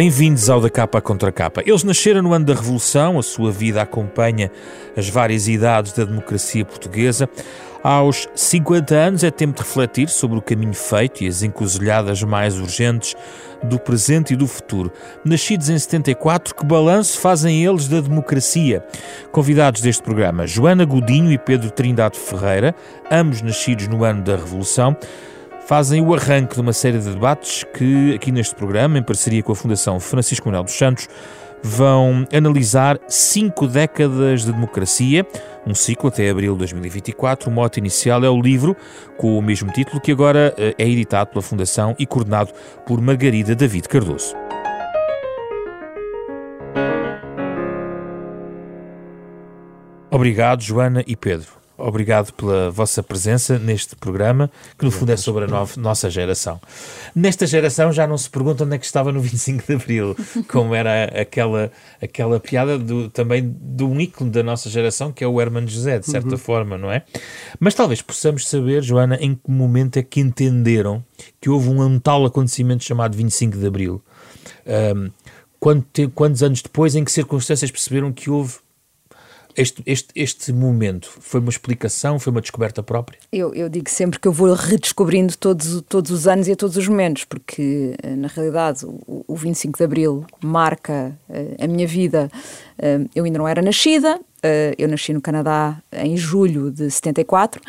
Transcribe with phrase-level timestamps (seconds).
[0.00, 1.62] Bem-vindos ao Da Capa Contra Capa.
[1.62, 4.50] Eles nasceram no ano da Revolução, a sua vida acompanha
[4.96, 7.28] as várias idades da democracia portuguesa.
[7.82, 12.58] Aos 50 anos é tempo de refletir sobre o caminho feito e as encruzilhadas mais
[12.58, 13.14] urgentes
[13.62, 14.90] do presente e do futuro.
[15.22, 18.82] Nascidos em 74, que balanço fazem eles da democracia?
[19.30, 22.74] Convidados deste programa, Joana Godinho e Pedro Trindade Ferreira,
[23.10, 24.96] ambos nascidos no ano da Revolução,
[25.70, 29.52] fazem o arranque de uma série de debates que, aqui neste programa, em parceria com
[29.52, 31.08] a Fundação Francisco Manuel dos Santos,
[31.62, 35.24] vão analisar cinco décadas de democracia,
[35.64, 37.48] um ciclo até abril de 2024.
[37.48, 38.76] O mote inicial é o livro
[39.16, 42.50] com o mesmo título, que agora eh, é editado pela Fundação e coordenado
[42.84, 44.34] por Margarida David Cardoso.
[50.10, 51.59] Obrigado, Joana e Pedro.
[51.80, 56.60] Obrigado pela vossa presença neste programa, que no fundo é sobre a no nossa geração.
[57.14, 60.16] Nesta geração já não se pergunta onde é que estava no 25 de Abril,
[60.48, 61.70] como era aquela,
[62.00, 65.98] aquela piada do, também de um ícone da nossa geração, que é o Herman José,
[65.98, 66.38] de certa uhum.
[66.38, 67.02] forma, não é?
[67.58, 71.04] Mas talvez possamos saber, Joana, em que momento é que entenderam
[71.40, 74.02] que houve um, um tal acontecimento chamado 25 de Abril.
[74.66, 75.10] Um,
[76.14, 78.58] quantos anos depois, em que circunstâncias perceberam que houve
[79.56, 83.18] este, este, este momento foi uma explicação, foi uma descoberta própria?
[83.32, 86.76] Eu, eu digo sempre que eu vou redescobrindo todos, todos os anos e a todos
[86.76, 91.86] os momentos, porque eh, na realidade o, o 25 de Abril marca uh, a minha
[91.86, 92.30] vida.
[92.78, 97.60] Uh, eu ainda não era nascida, uh, eu nasci no Canadá em julho de 74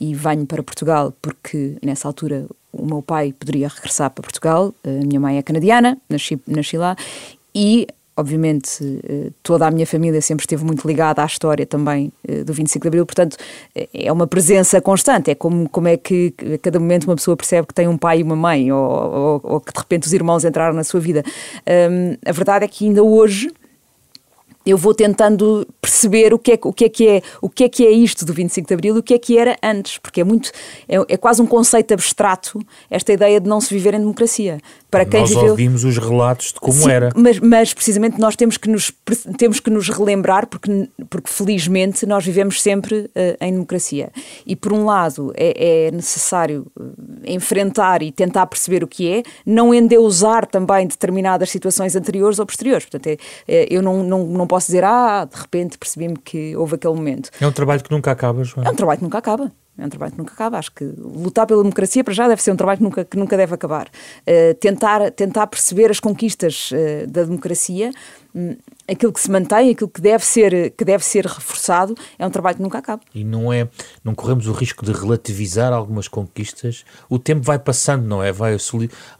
[0.00, 5.06] e venho para Portugal porque nessa altura o meu pai poderia regressar para Portugal, a
[5.06, 6.96] minha mãe é canadiana, nasci, nasci lá,
[7.54, 7.86] e
[8.18, 12.52] obviamente, eh, toda a minha família sempre esteve muito ligada à história também eh, do
[12.52, 13.36] 25 de Abril, portanto,
[13.76, 15.30] eh, é uma presença constante.
[15.30, 18.18] É como, como é que a cada momento uma pessoa percebe que tem um pai
[18.18, 21.22] e uma mãe, ou, ou, ou que de repente os irmãos entraram na sua vida.
[21.90, 23.52] Um, a verdade é que ainda hoje
[24.70, 27.68] eu vou tentando perceber o que, é, o, que é que é, o que é
[27.68, 30.20] que é isto do 25 de Abril e o que é que era antes, porque
[30.20, 30.50] é muito
[30.88, 34.58] é, é quase um conceito abstrato esta ideia de não se viver em democracia.
[34.90, 35.50] Para quem nós viveu...
[35.50, 37.10] ouvimos os relatos de como Sim, era.
[37.14, 38.90] Mas, mas, precisamente nós temos que nos,
[39.36, 44.10] temos que nos relembrar, porque, porque felizmente nós vivemos sempre uh, em democracia.
[44.46, 49.22] E por um lado é, é, necessário eh, enfrentar e tentar perceber o que é,
[49.44, 52.86] não endeusar também determinadas situações anteriores ou posteriores.
[52.86, 56.74] Portanto, é, é, eu não, não, não posso dizer, ah, de repente percebi-me que houve
[56.74, 57.30] aquele momento.
[57.40, 58.66] É um trabalho que nunca acaba, João.
[58.66, 59.52] É um trabalho que nunca acaba.
[59.78, 60.58] É um trabalho que nunca acaba.
[60.58, 63.36] Acho que lutar pela democracia, para já, deve ser um trabalho que nunca, que nunca
[63.36, 63.86] deve acabar.
[64.26, 67.92] Uh, tentar, tentar perceber as conquistas uh, da democracia,
[68.88, 72.56] aquilo que se mantém, aquilo que deve, ser, que deve ser reforçado, é um trabalho
[72.56, 73.02] que nunca acaba.
[73.14, 73.68] E não é,
[74.02, 76.84] não corremos o risco de relativizar algumas conquistas.
[77.08, 78.32] O tempo vai passando, não é?
[78.32, 78.56] Vai,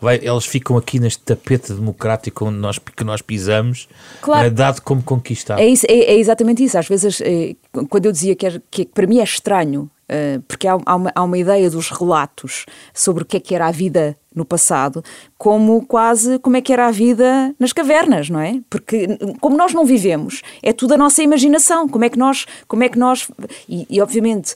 [0.01, 3.89] vai elas ficam aqui neste tapete democrático onde nós, que nós pisamos,
[4.23, 4.47] claro.
[4.47, 5.61] é, dado como conquistado.
[5.61, 6.79] É, isso, é, é exatamente isso.
[6.79, 7.55] Às vezes, é,
[7.89, 11.13] quando eu dizia que, é, que para mim é estranho Uh, porque há, há, uma,
[11.15, 12.65] há, uma, ideia dos relatos
[12.95, 15.03] sobre o que é que era a vida no passado,
[15.37, 18.61] como quase como é que era a vida nas cavernas, não é?
[18.69, 19.07] Porque
[19.41, 21.89] como nós não vivemos, é tudo a nossa imaginação.
[21.89, 23.31] Como é que nós, como é que nós
[23.69, 24.55] e, e obviamente,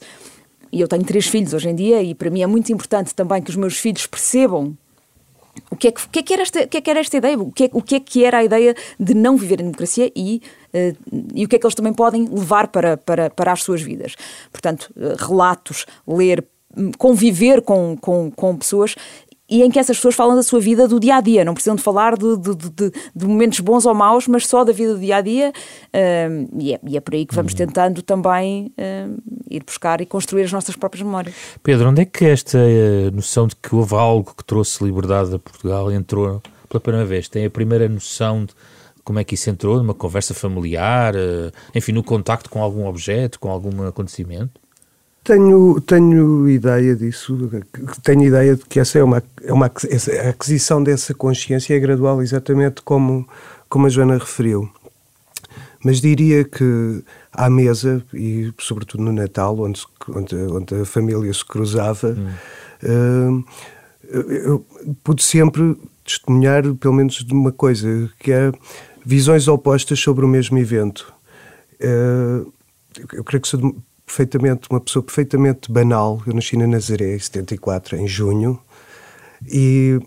[0.71, 3.41] e eu tenho três filhos hoje em dia e para mim é muito importante também
[3.41, 4.77] que os meus filhos percebam
[5.69, 6.99] o que é que, o que, é que, era, esta, o que, é que era
[6.99, 7.37] esta ideia?
[7.37, 10.11] O que, é, o que é que era a ideia de não viver em democracia
[10.15, 10.41] e,
[10.73, 10.97] uh,
[11.33, 14.15] e o que é que eles também podem levar para, para, para as suas vidas?
[14.51, 16.43] Portanto, uh, relatos, ler,
[16.75, 18.95] hum, conviver com, com, com pessoas
[19.53, 21.75] e em que essas pessoas falam da sua vida do dia a dia, não precisam
[21.75, 24.99] de falar de, de, de, de momentos bons ou maus, mas só da vida do
[24.99, 25.53] dia a dia,
[26.57, 27.57] e, é, e, é, por aí que vamos uhum.
[27.57, 28.73] tentando também
[29.53, 31.35] ir buscar e construir as nossas próprias memórias.
[31.61, 35.39] Pedro, onde é que esta eh, noção de que houve algo que trouxe liberdade a
[35.39, 37.29] Portugal entrou pela primeira vez?
[37.29, 38.53] Tem a primeira noção de
[39.03, 43.39] como é que isso entrou numa conversa familiar, eh, enfim, no contacto com algum objeto,
[43.39, 44.62] com algum acontecimento?
[45.23, 47.49] Tenho, tenho ideia disso,
[48.03, 52.21] tenho ideia de que essa é uma, é uma a aquisição dessa consciência é gradual,
[52.21, 53.25] exatamente como,
[53.69, 54.69] como a Joana referiu.
[55.81, 61.45] Mas diria que à mesa, e sobretudo no Natal, onde, onde, onde a família se
[61.45, 62.17] cruzava,
[62.83, 63.43] hum.
[63.43, 63.45] uh,
[64.29, 64.65] eu
[65.03, 68.51] pude sempre testemunhar pelo menos de uma coisa, que é
[69.05, 71.13] visões opostas sobre o mesmo evento.
[71.75, 72.51] Uh,
[73.13, 73.47] eu creio que
[74.15, 76.21] perfeitamente, uma pessoa perfeitamente banal.
[76.27, 78.59] Eu nasci na Nazaré em 74, em junho,
[79.47, 79.99] e,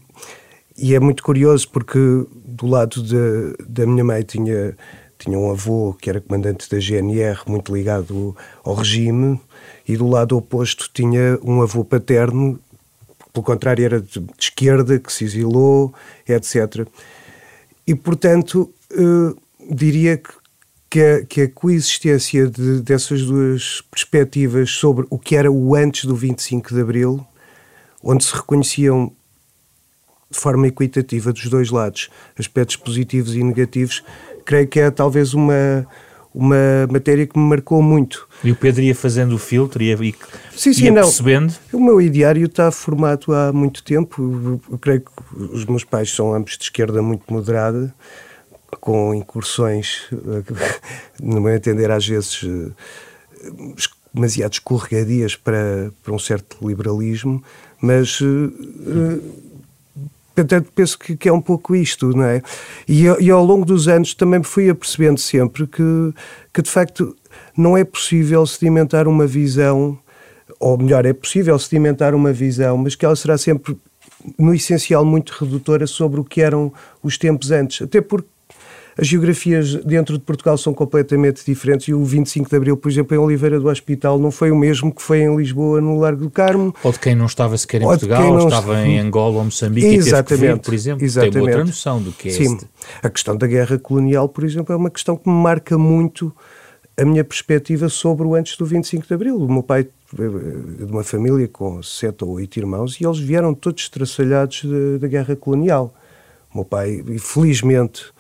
[0.79, 4.77] e é muito curioso porque do lado de, da minha mãe tinha,
[5.19, 9.41] tinha um avô que era comandante da GNR, muito ligado ao regime,
[9.89, 12.61] e do lado oposto tinha um avô paterno,
[13.33, 15.93] pelo contrário, era de, de esquerda, que se exilou,
[16.29, 16.87] etc.
[17.85, 19.37] e portanto, uh,
[19.69, 20.31] diria que,
[20.89, 26.05] que, a, que a coexistência de, dessas duas perspectivas sobre o que era o antes
[26.05, 27.27] do 25 de Abril,
[28.03, 29.13] onde se reconheciam
[30.31, 34.03] de forma equitativa dos dois lados aspectos positivos e negativos,
[34.45, 35.87] creio que é talvez uma
[36.37, 38.29] uma matéria que me marcou muito.
[38.45, 39.97] E o Pedro ia fazendo o filtro e ia,
[40.55, 41.03] sim, sim, ia não.
[41.03, 41.55] percebendo?
[41.73, 44.61] O meu ideário está formado há muito tempo.
[44.71, 47.93] Eu creio que os meus pais são ambos de esquerda muito moderada,
[48.81, 50.09] com incursões,
[51.23, 53.51] no meu entender, às vezes eh,
[54.13, 57.43] demasiado escorregadias para, para um certo liberalismo,
[57.81, 59.21] mas eh,
[60.37, 62.43] Portanto, penso que, que, é um pouco isto, não é?
[62.87, 65.83] E, e, ao longo dos anos também me fui apercebendo sempre que,
[66.53, 67.17] que, de facto,
[67.57, 69.99] não é possível sedimentar uma visão,
[70.61, 73.79] ou melhor, é possível sedimentar uma visão, mas que ela será sempre,
[74.39, 76.71] no essencial, muito redutora sobre o que eram
[77.03, 77.81] os tempos antes.
[77.81, 78.29] Até porque
[78.99, 83.15] as geografias dentro de Portugal são completamente diferentes e o 25 de Abril, por exemplo,
[83.15, 86.31] em Oliveira do Hospital não foi o mesmo que foi em Lisboa, no Largo do
[86.31, 86.75] Carmo.
[86.83, 90.45] Ou de quem não estava sequer em Portugal, ou estava em Angola ou Moçambique Exatamente.
[90.45, 91.05] e vir, por exemplo.
[91.05, 91.35] Exatamente.
[91.35, 92.55] Tem outra noção do que é Sim.
[92.55, 92.67] Este.
[93.03, 96.35] A questão da guerra colonial, por exemplo, é uma questão que me marca muito
[96.97, 99.37] a minha perspectiva sobre o antes do 25 de Abril.
[99.37, 103.53] O meu pai é de uma família com sete ou oito irmãos e eles vieram
[103.53, 104.63] todos estraçalhados
[104.99, 105.95] da guerra colonial.
[106.51, 108.16] O meu pai, felizmente,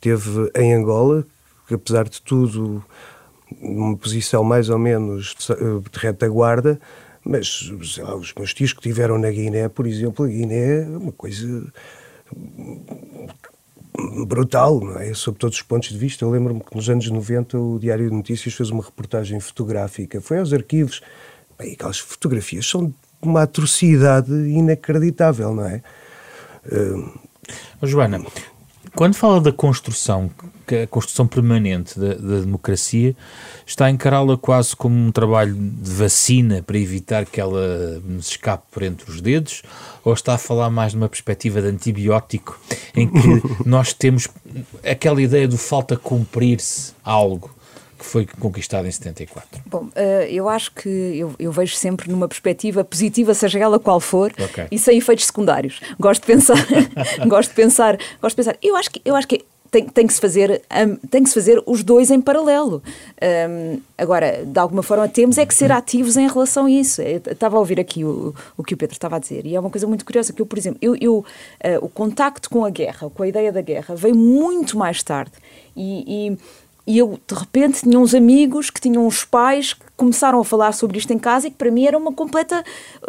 [0.00, 1.26] Teve em Angola,
[1.66, 2.84] que apesar de tudo,
[3.60, 6.80] numa posição mais ou menos de, de retaguarda,
[7.24, 11.12] mas lá, os meus tios que tiveram na Guiné, por exemplo, a Guiné é uma
[11.12, 11.70] coisa
[14.26, 15.12] brutal, não é?
[15.14, 16.24] Sob todos os pontos de vista.
[16.24, 20.38] Eu lembro-me que nos anos 90 o Diário de Notícias fez uma reportagem fotográfica, foi
[20.38, 21.00] aos arquivos,
[21.58, 25.82] bem, aquelas fotografias são uma atrocidade inacreditável, não é?
[26.64, 28.22] Uh, Joana,
[28.94, 30.30] quando fala da construção,
[30.82, 33.16] a construção permanente da, da democracia,
[33.66, 38.64] está a encará-la quase como um trabalho de vacina para evitar que ela nos escape
[38.70, 39.62] por entre os dedos?
[40.04, 42.58] Ou está a falar mais numa perspectiva de antibiótico,
[42.94, 44.28] em que nós temos
[44.84, 47.57] aquela ideia do falta cumprir-se algo?
[47.98, 49.62] Que foi conquistado em 74?
[49.66, 49.90] Bom, uh,
[50.28, 54.66] eu acho que eu, eu, vejo sempre numa perspectiva positiva, seja ela qual for, okay.
[54.70, 55.80] e sem efeitos secundários.
[55.98, 56.56] Gosto de pensar,
[57.26, 58.56] gosto de pensar, gosto de pensar.
[58.62, 60.62] Eu acho que eu acho que tem, tem, que se fazer,
[61.10, 62.82] tem que se fazer os dois em paralelo.
[63.22, 67.02] Um, agora, de alguma forma, temos é que ser ativos em relação a isso.
[67.02, 69.60] Eu estava a ouvir aqui o, o que o Pedro estava a dizer, e é
[69.60, 71.24] uma coisa muito curiosa, que eu, por exemplo, eu, eu uh,
[71.82, 75.32] o contacto com a guerra, com a ideia da guerra, veio muito mais tarde.
[75.76, 76.38] E, e
[76.88, 80.72] e eu, de repente, tinha uns amigos que tinham uns pais que começaram a falar
[80.72, 82.64] sobre isto em casa e que para mim era uma completa.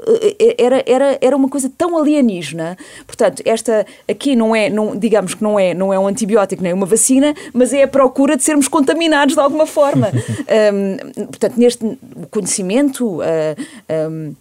[0.05, 2.77] Eh, eh, era, era, era uma coisa tão alienígena.
[3.07, 6.73] Portanto, esta aqui não é, não, digamos que não é, não é um antibiótico nem
[6.73, 10.11] uma vacina, mas é a procura de sermos contaminados de alguma forma.
[10.73, 11.97] um, portanto, neste
[12.29, 14.35] conhecimento, uh, um,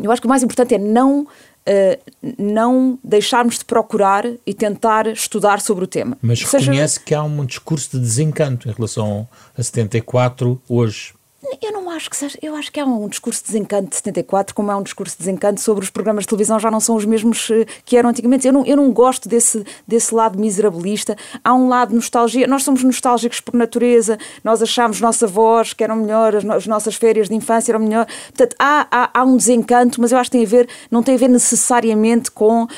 [0.00, 1.26] eu acho que o mais importante é não
[1.68, 6.16] Uh, não deixarmos de procurar e tentar estudar sobre o tema.
[6.22, 11.15] Mas reconhece que há um discurso de desencanto em relação a 74 hoje.
[11.62, 12.38] Eu não acho que seja.
[12.42, 15.18] Eu acho que há um discurso de desencanto de 74, como é um discurso de
[15.18, 18.46] desencanto sobre os programas de televisão já não são os mesmos eh, que eram antigamente.
[18.46, 21.16] Eu não, eu não gosto desse, desse lado miserabilista.
[21.42, 22.46] Há um lado nostalgia.
[22.46, 26.94] Nós somos nostálgicos por natureza, nós achamos nossa voz que eram melhor, as, as nossas
[26.94, 28.06] férias de infância eram melhor.
[28.26, 31.14] Portanto, há, há, há, um desencanto, mas eu acho que tem a ver, não tem
[31.14, 32.68] a ver necessariamente com uh,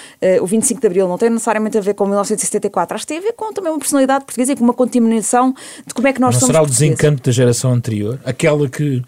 [0.42, 2.94] o 25 de Abril, não tem necessariamente a ver com 1974.
[2.94, 5.54] Acho que tem a ver com também uma personalidade portuguesa e com uma contaminação
[5.86, 6.54] de como é que nós não somos.
[6.54, 8.20] Será o desencanto da geração anterior?
[8.24, 9.02] Aquela que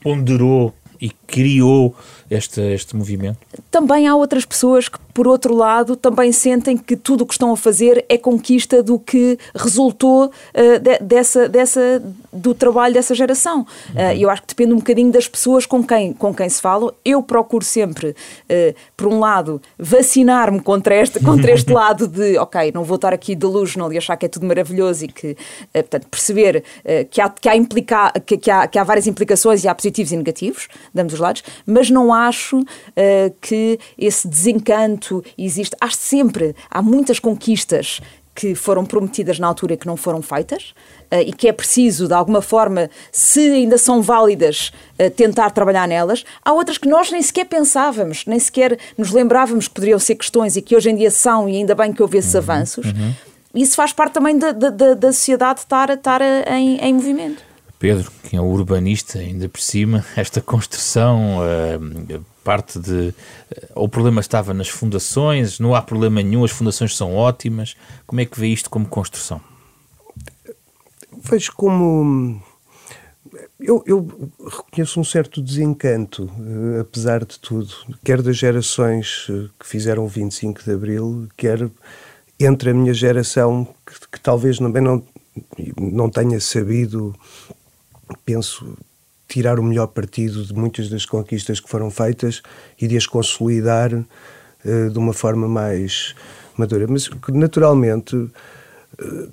[0.00, 1.94] ponderou e criou
[2.30, 3.36] este, este movimento?
[3.70, 7.52] Também há outras pessoas que, por outro lado, também sentem que tudo o que estão
[7.52, 12.02] a fazer é conquista do que resultou uh, de, dessa, dessa,
[12.32, 13.60] do trabalho dessa geração.
[13.94, 16.92] Uh, eu acho que depende um bocadinho das pessoas com quem, com quem se fala.
[17.04, 22.72] Eu procuro sempre, uh, por um lado, vacinar-me contra este, contra este lado de, ok,
[22.74, 25.36] não vou estar aqui delusional e achar que é tudo maravilhoso e que,
[25.72, 26.64] portanto, perceber
[27.10, 30.10] que, há, que, há implica, que, que, há, que há várias implicações e há positivos
[30.10, 32.64] e negativos, damos os lados, mas não acho
[33.40, 35.03] que esse desencanto
[35.36, 35.76] existe.
[35.80, 38.00] Acho sempre, há muitas conquistas
[38.34, 40.74] que foram prometidas na altura e que não foram feitas
[41.12, 45.86] uh, e que é preciso, de alguma forma, se ainda são válidas, uh, tentar trabalhar
[45.86, 46.24] nelas.
[46.44, 50.56] Há outras que nós nem sequer pensávamos, nem sequer nos lembrávamos que poderiam ser questões
[50.56, 52.86] e que hoje em dia são, e ainda bem que houve esses uhum, avanços.
[52.86, 53.14] Uhum.
[53.54, 57.53] Isso faz parte também da, da, da sociedade estar, estar em, em movimento.
[57.78, 63.14] Pedro, que é urbanista, ainda por cima, esta construção uh, parte de.
[63.74, 67.74] O problema estava nas fundações, não há problema nenhum, as fundações são ótimas.
[68.06, 69.40] Como é que vê isto como construção?
[71.22, 72.40] Vejo como.
[73.58, 79.66] Eu, eu reconheço um certo desencanto, uh, apesar de tudo, quer das gerações uh, que
[79.66, 81.68] fizeram o 25 de Abril, quer
[82.38, 85.02] entre a minha geração, que, que talvez também não,
[85.78, 87.14] não tenha sabido,
[88.24, 88.76] penso,
[89.28, 92.42] tirar o melhor partido de muitas das conquistas que foram feitas
[92.80, 96.14] e de as consolidar uh, de uma forma mais
[96.56, 96.86] madura.
[96.88, 98.30] Mas, naturalmente, uh,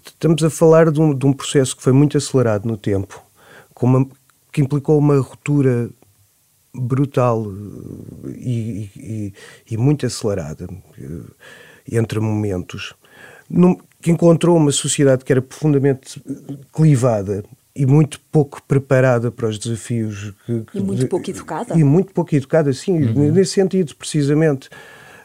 [0.05, 3.21] estamos a falar de um, de um, processo que foi muito acelerado no tempo,
[3.81, 4.07] uma,
[4.51, 5.89] que implicou uma ruptura
[6.73, 7.45] brutal
[8.25, 9.33] eh, e, e,
[9.71, 10.67] e muito acelerada
[11.91, 12.93] entre momentos,
[13.49, 16.21] num, que encontrou uma sociedade que era profundamente
[16.71, 17.43] clivada
[17.75, 20.33] e muito pouco preparada para os desafios.
[20.45, 21.73] Que, e muito pouco educada.
[21.77, 23.31] E muito pouco educada, sim, uhum.
[23.31, 24.69] nesse sentido, precisamente.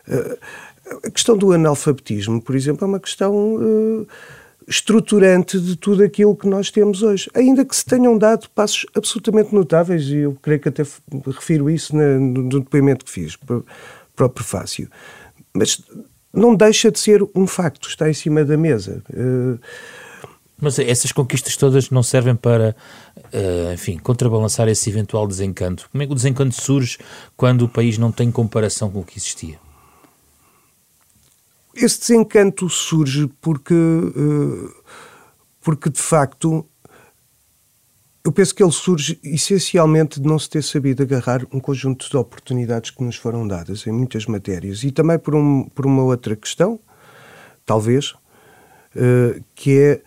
[0.08, 0.38] Uh,
[1.04, 4.06] a questão do analfabetismo, por exemplo, é uma questão uh,
[4.68, 7.28] estruturante de tudo aquilo que nós temos hoje.
[7.34, 10.84] Ainda que se tenham dado passos absolutamente notáveis, e eu creio que até
[11.26, 13.62] refiro isso na, no depoimento que fiz para,
[14.14, 14.88] para o prefácio.
[15.52, 15.82] Mas
[16.32, 19.02] não deixa de ser um facto, está em cima da mesa.
[20.58, 22.74] Mas essas conquistas todas não servem para,
[23.16, 25.88] uh, enfim, contrabalançar esse eventual desencanto.
[25.90, 26.98] Como é que o desencanto surge
[27.36, 29.58] quando o país não tem comparação com o que existia?
[31.74, 34.74] Esse desencanto surge porque, uh,
[35.60, 36.64] porque de facto,
[38.24, 42.16] eu penso que ele surge essencialmente de não se ter sabido agarrar um conjunto de
[42.16, 46.34] oportunidades que nos foram dadas em muitas matérias e também por, um, por uma outra
[46.34, 46.80] questão,
[47.66, 50.02] talvez, uh, que é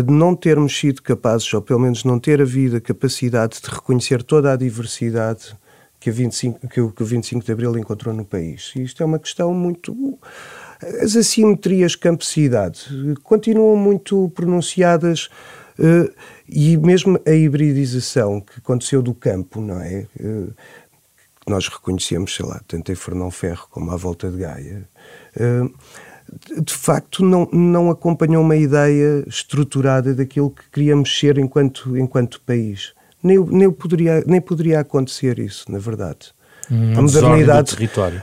[0.00, 4.22] de não termos sido capazes, ou pelo menos não ter havido a capacidade de reconhecer
[4.22, 5.54] toda a diversidade
[6.02, 8.72] que, a 25, que, o, que o 25 de Abril encontrou no país.
[8.74, 10.18] E isto é uma questão muito.
[11.00, 15.28] As assimetrias campo-cidade continuam muito pronunciadas
[15.78, 16.12] uh,
[16.48, 20.06] e mesmo a hibridização que aconteceu do campo, não é?
[20.18, 20.52] Uh,
[21.46, 24.88] nós reconhecemos, sei lá, tanto em Fernão Ferro como à volta de Gaia.
[25.36, 25.72] Uh,
[26.60, 32.92] de facto não, não acompanhou uma ideia estruturada daquilo que queríamos ser enquanto, enquanto país.
[33.22, 36.32] Nem, nem, poderia, nem poderia acontecer isso, na verdade.
[36.70, 37.76] Hum, a modernidade,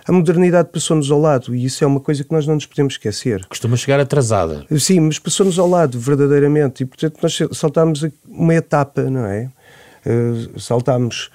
[0.05, 2.93] a modernidade passou-nos ao lado e isso é uma coisa que nós não nos podemos
[2.93, 3.45] esquecer.
[3.47, 4.65] Costuma chegar atrasada.
[4.77, 6.83] Sim, mas passou-nos ao lado, verdadeiramente.
[6.83, 9.49] E, portanto, nós saltámos uma etapa, não é?
[10.05, 11.29] Uh, saltámos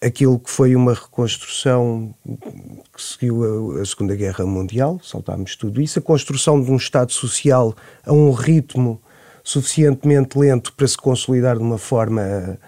[0.00, 5.98] aquilo que foi uma reconstrução que seguiu a, a, Segunda Guerra Mundial, saltámos tudo isso,
[5.98, 9.00] a construção de um Estado Social a um ritmo
[9.44, 12.58] suficientemente lento para se consolidar de uma forma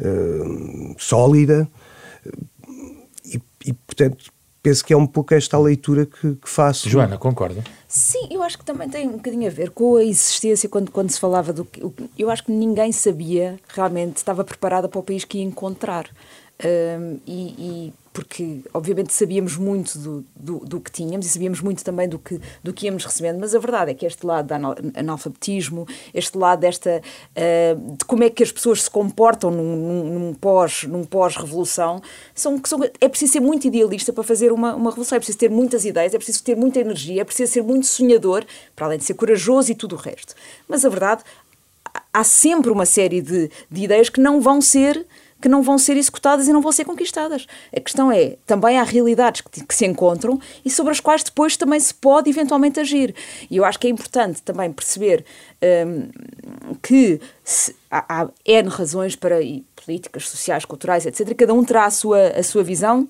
[0.00, 1.68] uh, sólida
[3.24, 6.88] e, e, portanto, penso que é um pouco esta a leitura que, que, faço.
[6.88, 7.62] Joana, concorda?
[7.86, 11.10] Sim, eu acho que também tem um bocadinho a ver com a existência, quando, quando
[11.10, 11.80] se falava do que.
[12.18, 16.08] Eu acho que ninguém sabia realmente, estava preparada para o país que ia encontrar.
[16.64, 21.84] Um, e, e, porque obviamente sabíamos muito do, do, do, que tínhamos e sabíamos muito
[21.84, 24.54] também do que, do que íamos recebendo, mas a verdade é que este lado do
[24.98, 30.18] analfabetismo, este lado desta uh, de como é que as pessoas se comportam num, num,
[30.18, 32.00] num pós, num pós-revolução,
[32.34, 35.50] são, são, é preciso ser muito idealista para fazer uma, uma revolução, é preciso ter
[35.50, 39.04] muitas ideias, é preciso ter muita energia, é preciso ser muito sonhador, para além de
[39.04, 40.34] ser corajoso e tudo o resto.
[40.66, 41.22] Mas a verdade,
[42.10, 45.06] há sempre uma série de, de ideias que não vão ser
[45.40, 47.46] que não vão ser executadas e não vão ser conquistadas.
[47.74, 51.56] A questão é, também há realidades que, que, se encontram e sobre as quais depois
[51.56, 53.14] também se pode eventualmente agir.
[53.50, 55.24] E eu acho que é importante também perceber
[55.86, 59.36] um, que se, há, há N razões para
[59.84, 61.34] políticas sociais, culturais, etc.
[61.34, 63.08] Cada um terá a sua, a sua visão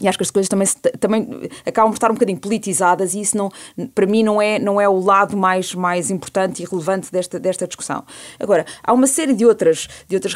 [0.00, 0.66] e acho que as coisas também,
[0.98, 3.50] também acabam por estar um bocadinho politizadas e isso não,
[3.94, 7.66] para mim não é, não é o lado mais, mais importante e relevante desta, desta
[7.66, 8.04] discussão.
[8.38, 10.34] Agora, há uma série de outras, de outras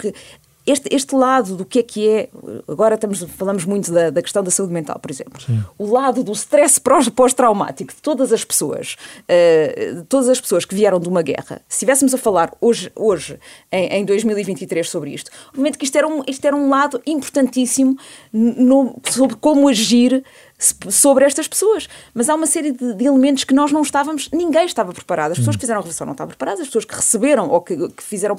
[0.70, 2.28] este, este lado do que é que é,
[2.68, 5.62] agora estamos, falamos muito da, da questão da saúde mental, por exemplo, Sim.
[5.78, 6.80] o lado do stress
[7.14, 11.76] pós-traumático de todas as pessoas, uh, todas as pessoas que vieram de uma guerra, se
[11.76, 13.38] estivéssemos a falar hoje, hoje
[13.72, 17.96] em, em 2023 sobre isto, obviamente que isto era um, isto era um lado importantíssimo
[18.32, 20.24] no, sobre como agir
[20.58, 21.88] sobre estas pessoas.
[22.12, 25.32] Mas há uma série de, de, elementos que nós não estávamos, ninguém estava preparado.
[25.32, 27.76] As pessoas que fizeram a revolução não estavam preparadas, as pessoas que receberam ou que,
[27.90, 28.36] que fizeram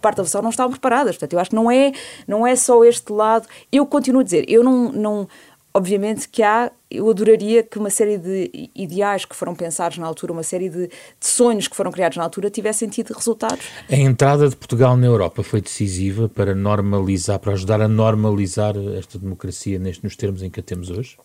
[0.00, 1.16] parte da revolução não estavam preparadas.
[1.16, 1.92] Portanto, eu acho que não é,
[2.26, 3.46] não é só este lado.
[3.70, 4.92] Eu continuo a dizer, eu não.
[4.92, 5.28] não
[5.72, 10.32] obviamente que há, eu adoraria que uma série de ideais que foram pensados na altura,
[10.32, 13.64] uma série de, de, sonhos que foram criados na altura tivessem tido resultados.
[13.88, 19.16] A entrada de Portugal na Europa foi decisiva para normalizar, para ajudar a normalizar esta
[19.16, 21.16] democracia neste, nos termos em que a temos hoje?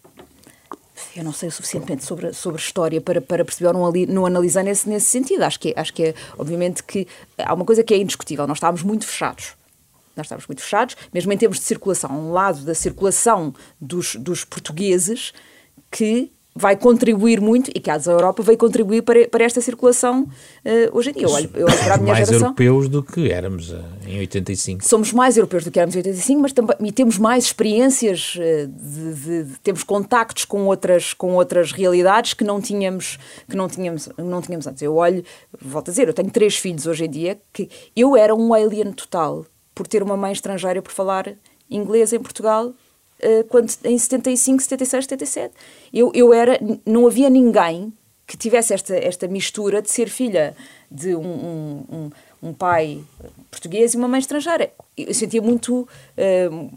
[1.15, 4.63] Eu não sei o suficientemente sobre, sobre história para, para perceber ou não, não analisar
[4.63, 5.43] nesse, nesse sentido.
[5.43, 8.47] Acho que, é, acho que é, obviamente, que há uma coisa que é indiscutível.
[8.47, 9.53] Nós estávamos muito fechados
[10.15, 14.45] nós estávamos muito fechados, mesmo em termos de circulação, um lado da circulação dos, dos
[14.45, 15.33] portugueses
[15.91, 20.97] que vai contribuir muito, e que a Europa vai contribuir para, para esta circulação uh,
[20.97, 21.23] hoje em dia.
[21.23, 22.47] Eu olho, eu olho para a minha mais geração.
[22.47, 24.85] Europeus do que éramos uh, em 85.
[24.85, 28.67] Somos mais europeus do que éramos em 85, mas também e temos mais experiências, uh,
[28.67, 33.19] de, de, temos contactos com outras, com outras realidades que não tínhamos,
[33.49, 34.81] que não tínhamos, não tínhamos antes.
[34.81, 35.25] Eu olho,
[35.61, 38.93] volto a dizer, eu tenho três filhos hoje em dia, que eu era um alien
[38.93, 41.35] total por ter uma mãe estrangeira por falar
[41.69, 42.73] inglês em Portugal
[43.49, 45.53] quando, em 75, 76, 77.
[45.93, 47.93] Eu, eu era, não havia ninguém
[48.27, 50.55] que tivesse esta, esta mistura de ser filha
[50.89, 52.09] de um, um, um,
[52.49, 53.03] um pai
[53.51, 54.71] português e uma mãe estrangeira.
[54.97, 55.87] Eu sentia muito.
[56.17, 56.69] Uh,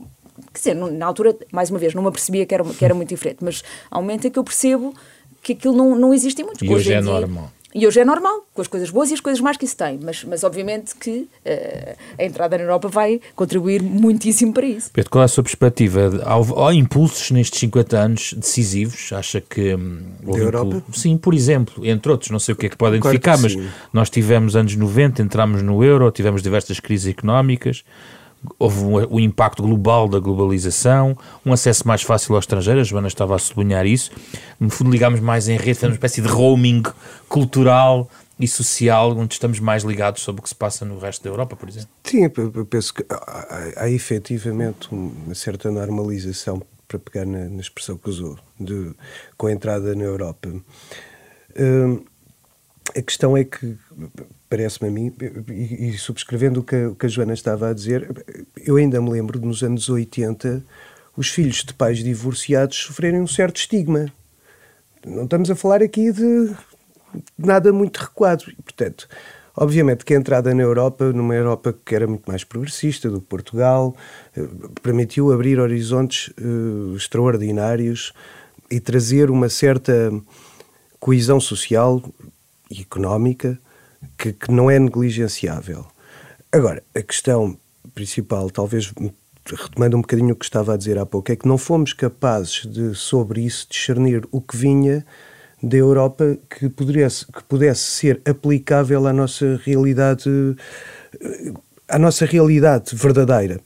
[0.53, 3.09] quer dizer, na altura, mais uma vez, não me apercebia que era, que era muito
[3.09, 4.95] diferente, mas há um momento em que eu percebo
[5.43, 6.65] que aquilo não, não existe muito.
[6.65, 7.51] E hoje, hoje é dia, normal.
[7.79, 10.01] E hoje é normal, com as coisas boas e as coisas más que isso tem,
[10.03, 14.91] mas, mas obviamente que uh, a entrada na Europa vai contribuir muitíssimo para isso.
[14.93, 16.11] Pedro, qual é a sua perspectiva?
[16.25, 19.13] Há, há impulsos nestes 50 anos decisivos?
[19.13, 19.77] Acha que.
[19.77, 20.83] Hum, da Europa?
[20.93, 23.57] Sim, por exemplo, entre outros, não sei o que é que podem ficar, mas
[23.93, 27.85] nós tivemos anos 90, entramos no euro, tivemos diversas crises económicas
[28.59, 33.09] houve um, um, impacto global da globalização, um acesso mais fácil ao estrangeiro, a Joana
[33.09, 34.11] estava a sublinhar isso.
[34.59, 36.83] No fundo, ligámos mais em rede, fizemos uma espécie de roaming
[37.29, 41.31] cultural e social, onde estamos mais ligados sobre o que se passa no resto da
[41.31, 41.89] Europa, por exemplo.
[42.05, 47.99] Sim, eu penso que há, há efetivamente uma certa normalização, para pegar na, na expressão
[47.99, 48.95] que usou, de,
[49.37, 50.49] com a entrada na Europa.
[51.59, 52.03] Hum,
[52.97, 53.77] a questão é que
[54.49, 55.15] parece-me a mim,
[55.49, 58.09] e, e subscrevendo o que, a, o que a Joana estava a dizer,
[58.57, 60.63] eu ainda me lembro de nos anos 80
[61.17, 64.07] os filhos de pais divorciados sofrerem um certo estigma.
[65.05, 66.55] Não estamos a falar aqui de
[67.37, 68.45] nada muito recuado.
[68.63, 69.09] Portanto,
[69.57, 73.27] obviamente que a entrada na Europa, numa Europa que era muito mais progressista do que
[73.27, 73.97] Portugal,
[74.37, 74.47] eh,
[74.81, 78.13] permitiu abrir horizontes uh, extraordinários
[78.71, 80.13] e trazer uma certa
[81.01, 82.01] coesão social
[82.71, 83.59] e económica
[84.17, 85.87] que, que não é negligenciável.
[86.51, 87.57] Agora, a questão
[87.95, 88.93] principal, talvez
[89.45, 92.67] retomando um bocadinho o que estava a dizer há pouco, é que não fomos capazes
[92.67, 95.05] de, sobre isso, discernir o que vinha
[95.63, 100.31] da Europa que pudesse, que pudesse ser aplicável à nossa realidade,
[101.89, 103.61] à nossa realidade verdadeira.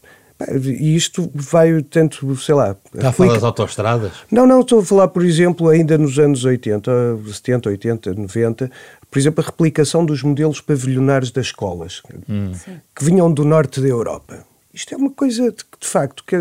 [0.50, 2.76] E isto vai tanto, sei lá.
[2.94, 4.12] Está a falar das autoestradas?
[4.30, 6.90] Não, não, estou a falar, por exemplo, ainda nos anos 80,
[7.32, 8.70] 70, 80, 90,
[9.12, 12.52] por exemplo, a replicação dos modelos pavilionares das escolas, hum.
[12.96, 14.42] que vinham do norte da Europa.
[14.72, 16.34] Isto é uma coisa, de, de facto, que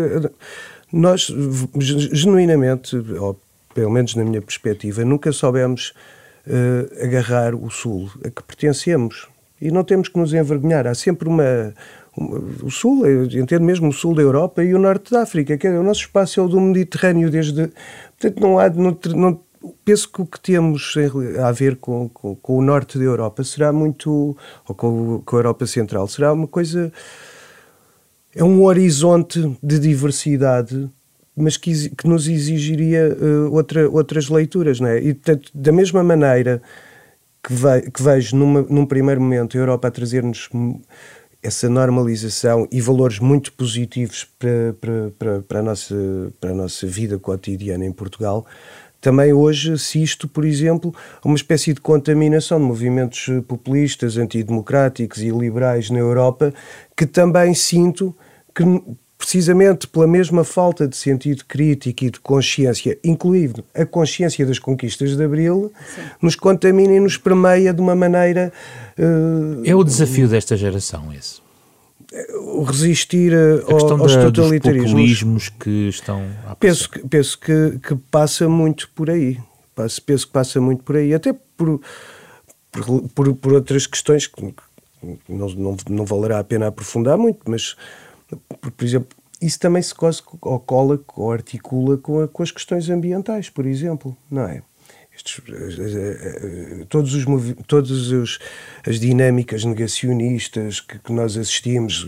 [0.90, 1.30] nós,
[1.78, 3.38] genuinamente, ou
[3.74, 5.92] pelo menos na minha perspectiva, nunca soubemos
[6.46, 9.28] uh, agarrar o Sul a que pertencemos.
[9.60, 10.86] E não temos que nos envergonhar.
[10.86, 11.74] Há sempre uma,
[12.16, 15.66] o sul, eu entendo mesmo o sul da Europa e o norte da África, que
[15.66, 17.70] é, o nosso espaço é o do Mediterrâneo desde,
[18.18, 19.40] portanto não há, não, não,
[19.84, 20.94] penso que o que temos
[21.42, 24.36] a ver com, com, com, o norte da Europa será muito,
[24.68, 26.92] ou com, com a Europa Central, será uma coisa,
[28.34, 30.90] é um horizonte de diversidade
[31.34, 34.98] mas que, que nos exigiria uh, outra, outras leituras, não é?
[34.98, 36.60] E, portanto, da mesma maneira
[37.42, 40.48] que, ve, que vejo numa, num primeiro momento a Europa a trazer-nos
[41.42, 46.86] essa normalização e valores muito positivos para, para, para, para, a nossa, para a nossa
[46.86, 48.46] vida cotidiana em Portugal,
[49.02, 55.28] também hoje assisto, por exemplo, a uma espécie de contaminação de movimentos populistas, antidemocráticos e
[55.28, 56.54] liberais na Europa,
[56.96, 58.14] que também sinto
[58.54, 58.62] que,
[59.18, 65.16] precisamente pela mesma falta de sentido crítico e de consciência, incluindo a consciência das conquistas
[65.16, 66.02] de Abril, Sim.
[66.22, 68.52] nos contamina e nos permeia de uma maneira.
[68.96, 71.41] Uh, é o desafio desta geração, esse?
[72.44, 75.48] O resistir a, aos da, totalitarismos.
[75.48, 79.38] que estão a penso que penso que, que, passa muito por aí.
[79.74, 81.14] Penso, penso que passa muito por aí.
[81.14, 81.80] Até por
[82.72, 84.54] por, por, por outras questões que
[85.28, 87.76] não, não, não valerá a pena aprofundar muito mas
[88.60, 92.50] por, por exemplo isso também se cose, ou cola ou articula com, a, com as
[92.50, 94.62] questões ambientais por exemplo não é
[95.14, 95.40] estes,
[96.88, 97.24] todos os,
[97.66, 98.38] todas os,
[98.86, 102.06] as dinâmicas negacionistas que, que nós assistimos,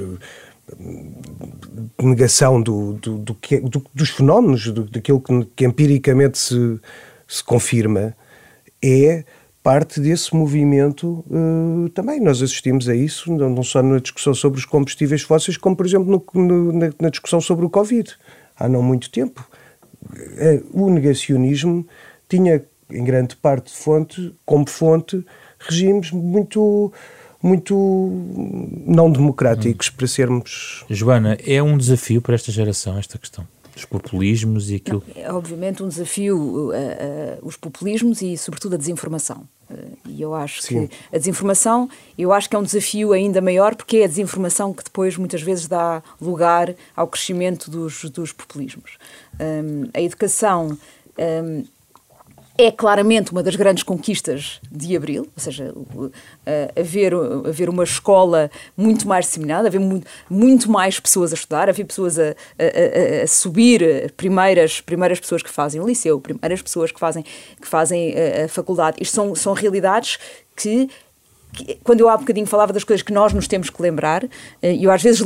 [2.03, 6.81] negação do, do, do que, do, dos fenómenos, do, daquilo que, que empiricamente se,
[7.29, 8.17] se confirma,
[8.83, 9.25] é
[9.63, 12.21] parte desse movimento uh, também.
[12.21, 16.25] Nós assistimos a isso, não, só na discussão sobre os combustíveis fósseis, como, por exemplo,
[16.35, 18.15] no, no, na, na, discussão sobre o Covid,
[18.57, 19.47] há não muito tempo.
[20.71, 21.87] O negacionismo
[22.29, 25.25] tinha, em grande parte, de fonte, como fonte,
[25.59, 26.93] regimes muito
[27.45, 28.11] muito
[28.87, 29.93] não democráticos hum.
[29.99, 30.85] para sermos.
[30.89, 33.47] Joana, é um desafio para esta geração esta questão?
[33.75, 35.03] Dos populismos e aquilo.
[35.15, 36.73] Não, é obviamente um desafio uh, uh,
[37.43, 39.47] os populismos e, sobretudo, a desinformação.
[39.69, 40.87] Uh, e eu acho Sim.
[40.87, 44.73] que a desinformação, eu acho que é um desafio ainda maior porque é a desinformação
[44.73, 48.93] que depois muitas vezes dá lugar ao crescimento dos, dos populismos.
[49.41, 50.79] Um, a educação
[51.19, 51.65] um,
[52.57, 55.75] é claramente uma das grandes conquistas de Abril, ou seja,
[56.79, 57.13] haver,
[57.47, 62.17] haver uma escola muito mais disseminada, haver muito, muito mais pessoas a estudar, haver pessoas
[62.17, 67.25] a, a, a, subir, primeiras, primeiras pessoas que fazem o liceu, primeiras pessoas que fazem,
[67.61, 68.99] que fazem a, a faculdade.
[69.01, 70.19] Isto são, são realidades
[70.55, 70.89] que
[71.83, 74.25] quando eu há bocadinho falava das coisas que nós nos temos que lembrar,
[74.61, 75.23] eh, eu às vezes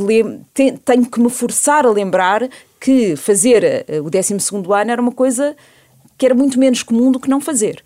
[0.53, 2.47] tenho que me forçar a lembrar
[2.79, 5.55] que fazer eh, o 12 ano era uma coisa
[6.19, 7.81] que era muito menos comum do que não fazer.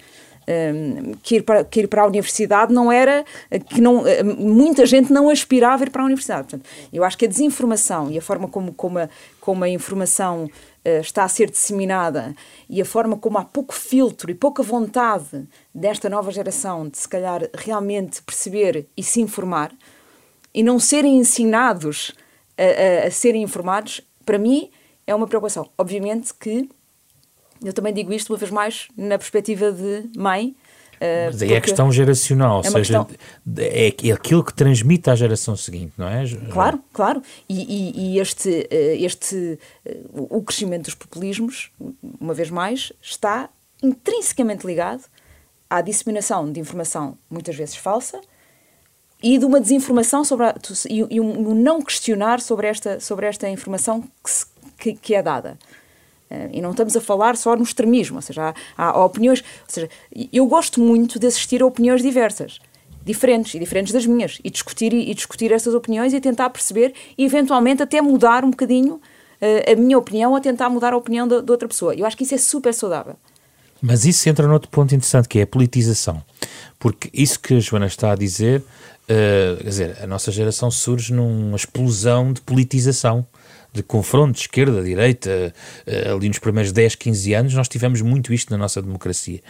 [0.46, 3.24] Um, que, ir para, que ir para a universidade não era
[3.70, 4.04] que não
[4.38, 8.12] muita gente não aspirava a ir para a universidade Portanto, eu acho que a desinformação
[8.12, 12.36] e a forma como como a, como a informação uh, está a ser disseminada
[12.70, 17.08] e a forma como há pouco filtro e pouca vontade desta nova geração de se
[17.08, 19.72] calhar realmente perceber e se informar
[20.54, 22.14] e não serem ensinados
[22.58, 24.70] a, a, a serem informados para mim
[25.08, 26.68] é uma preocupação obviamente que
[27.64, 30.56] eu também digo isto uma vez mais na perspectiva de mãe.
[30.96, 33.08] Uh, Mas aí é questão geracional, é ou seja, questão...
[33.58, 36.24] é aquilo que transmite à geração seguinte, não é?
[36.52, 37.22] Claro, claro.
[37.50, 41.72] E, e, e este, eh, este, eh, o crescimento dos populismos,
[42.22, 43.50] uma vez mais, está
[43.82, 45.04] intrinsecamente ligado
[45.70, 48.22] à disseminação de informação muitas vezes falsa
[49.22, 50.56] e de uma desinformação sobre a,
[50.90, 54.46] e, e um não questionar sobre esta, sobre esta informação que, se,
[54.78, 55.58] que, que é dada.
[56.30, 59.40] Eh, e não estamos a falar só no extremismo, ou seja, há, há opiniões.
[59.40, 59.90] Ou seja,
[60.32, 62.60] eu gosto muito de assistir a opiniões diversas
[63.06, 67.26] diferentes e diferentes das minhas e discutir e, discutir essas opiniões e tentar perceber e
[67.26, 71.42] eventualmente até mudar um bocadinho uh, a minha opinião a tentar mudar a opinião de,
[71.42, 71.94] de, outra pessoa.
[71.94, 73.16] Eu acho que isso é super saudável.
[73.82, 76.24] Mas isso entra noutro ponto interessante que é a politização.
[76.80, 81.14] Porque isso que a Joana está a dizer, uh, quer dizer, a nossa geração surge
[81.14, 83.28] numa explosão de politização
[83.74, 85.54] de confronto de esquerda, direita,
[85.88, 89.42] eh, ali nos primeiros 10, 15 anos, nós tivemos muito isto na nossa democracia.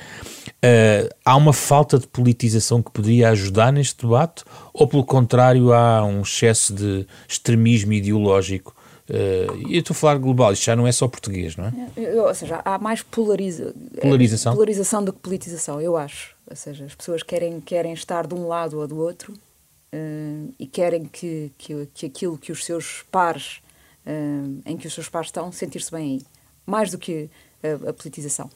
[0.64, 6.06] Uh, há uma falta de politização que poderia ajudar neste debate, ou pelo contrário, há
[6.06, 8.74] um excesso de extremismo ideológico?
[9.10, 12.22] Uh, eu estou a falar global, isto já não é só português, não é?
[12.22, 14.54] Ou seja, há mais polariza polarização.
[14.54, 16.34] polarização do que politização, eu acho.
[16.50, 20.66] Ou seja, as pessoas querem, querem estar de um lado ou do outro uh, e
[20.66, 23.63] querem que, que, que aquilo que os seus pares
[24.06, 26.22] uh, em que os seus pais estão, sentir-se bem aí,
[26.66, 27.30] mais do que
[27.64, 28.50] a, a politização.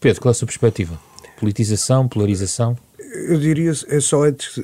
[0.00, 0.98] Pedro, qual é a sua perspectiva?
[1.38, 2.76] Politização, polarização?
[2.98, 4.58] Eu diria, é só antes,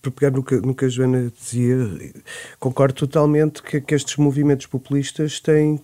[0.00, 1.76] para pegar no que, no que a Joana dizia,
[2.58, 5.78] concordo totalmente que, que estes movimentos populistas têm,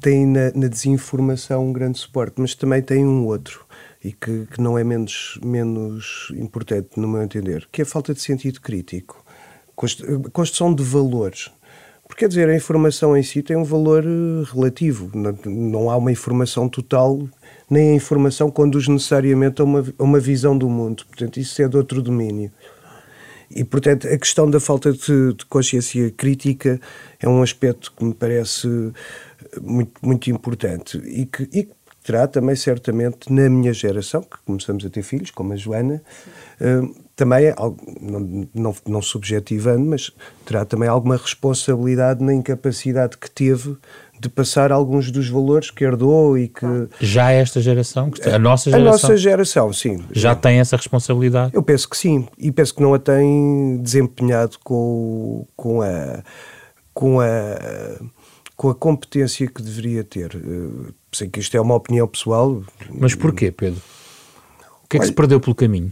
[0.00, 3.64] têm na, na, desinformação um grande suporte, mas também têm um outro,
[4.04, 8.12] e que, que não é menos, menos importante, no meu entender, que é a falta
[8.12, 9.24] de sentido crítico,
[10.32, 11.50] construção de valores.
[12.06, 15.10] Porque, quer dizer, a informação em si tem um valor eh, relativo.
[15.12, 17.20] Não, não há uma informação total,
[17.68, 21.04] nem a informação conduz necessariamente a uma, a uma visão do mundo.
[21.06, 22.50] Portanto, isso é de outro domínio.
[23.50, 26.80] E, portanto, a questão da falta de, de, consciência crítica
[27.20, 31.75] é um aspecto que me parece eh, muito, muito importante e que, e que
[32.06, 36.00] terá também, certamente, na minha geração, que começamos a ter filhos, como a Joana,
[36.60, 37.52] uh, também,
[38.00, 40.12] não, não, não subjetivando, mas
[40.44, 43.76] terá também alguma responsabilidade na incapacidade que teve
[44.20, 46.88] de passar alguns dos valores que herdou e que...
[47.00, 48.12] Já esta geração?
[48.32, 48.88] A nossa geração?
[48.88, 50.04] A nossa geração, sim.
[50.12, 51.50] Já tem essa responsabilidade?
[51.54, 52.28] Eu penso que sim.
[52.38, 56.22] E penso que não a tem desempenhado com, com a...
[56.94, 57.26] Com a
[58.56, 60.30] com a competência que deveria ter.
[61.16, 62.62] Sei que isto é uma opinião pessoal.
[62.90, 63.80] Mas porquê, Pedro?
[64.84, 65.90] O que é que Olha, se perdeu pelo caminho?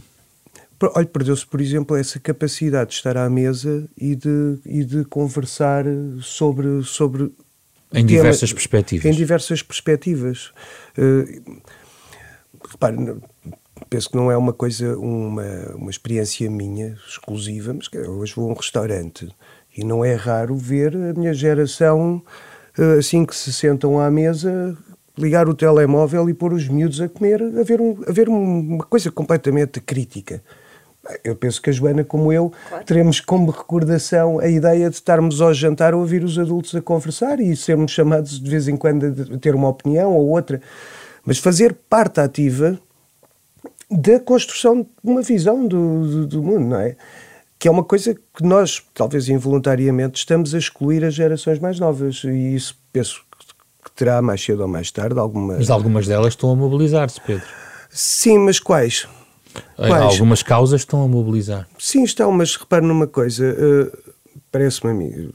[0.93, 5.83] Olha, perdeu-se, por exemplo, essa capacidade de estar à mesa e de, e de conversar
[6.21, 6.83] sobre.
[6.83, 7.31] sobre
[7.91, 9.05] em diversas tema, perspectivas.
[9.05, 10.51] Em diversas perspectivas.
[10.95, 11.61] Uh,
[12.69, 13.17] repare,
[13.89, 18.53] penso que não é uma coisa, uma, uma experiência minha exclusiva, mas hoje vou a
[18.53, 19.27] um restaurante
[19.75, 22.21] E não é raro ver a minha geração,
[22.77, 24.77] eh, assim que se sentam à mesa,
[25.17, 28.83] ligar o telemóvel e pôr os miúdos a comer, a ver, um, a ver uma
[28.83, 30.43] coisa completamente crítica.
[31.23, 32.83] Eu penso que a Joana, como eu, claro.
[32.83, 37.39] teremos como recordação a ideia de estarmos ao jantar a ouvir os adultos a conversar
[37.39, 40.59] e sermos chamados de vez em quando a ter uma opinião ou outra.
[41.23, 42.79] Mas fazer parte ativa
[43.89, 46.95] da construção de uma visão do, do, do mundo, não é?
[47.57, 52.23] que é uma coisa que nós, talvez involuntariamente, estamos a excluir as gerações mais novas.
[52.23, 53.24] E isso penso
[53.85, 55.53] que terá mais cedo ou mais tarde alguma.
[55.53, 57.45] Mas algumas delas estão a mobilizar-se, Pedro.
[57.89, 59.07] Sim, mas quais?
[59.77, 59.93] quais?
[59.93, 61.67] Algumas causas estão a mobilizar.
[61.77, 63.45] Sim, estão, mas repare numa coisa.
[63.45, 64.15] Uh,
[64.51, 65.31] Parece-me a mim,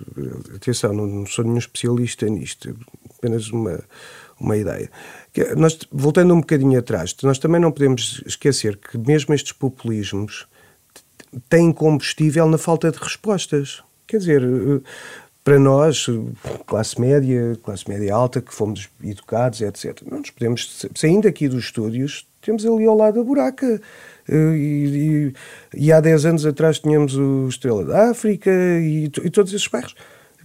[0.55, 2.75] atenção, não, não, sou nenhum especialista nisto,
[3.19, 3.79] apenas uma,
[4.41, 4.91] uma ideia.
[5.31, 10.47] Que, nós, voltando um bocadinho atrás, nós também não podemos esquecer que mesmo estes populismos
[11.51, 13.83] têm combustível na falta de respostas.
[14.07, 14.81] Quer dizer, eh,
[15.51, 16.07] para nós,
[16.65, 21.65] classe média, classe média alta, que fomos educados, etc., não nos podemos, saindo aqui dos
[21.65, 23.83] estúdios, temos ali ao lado a buraca.
[24.29, 25.33] Eh, e,
[25.75, 29.67] e, e há 10 anos atrás tínhamos o Estrela da África e, e todos esses
[29.67, 29.97] bairros.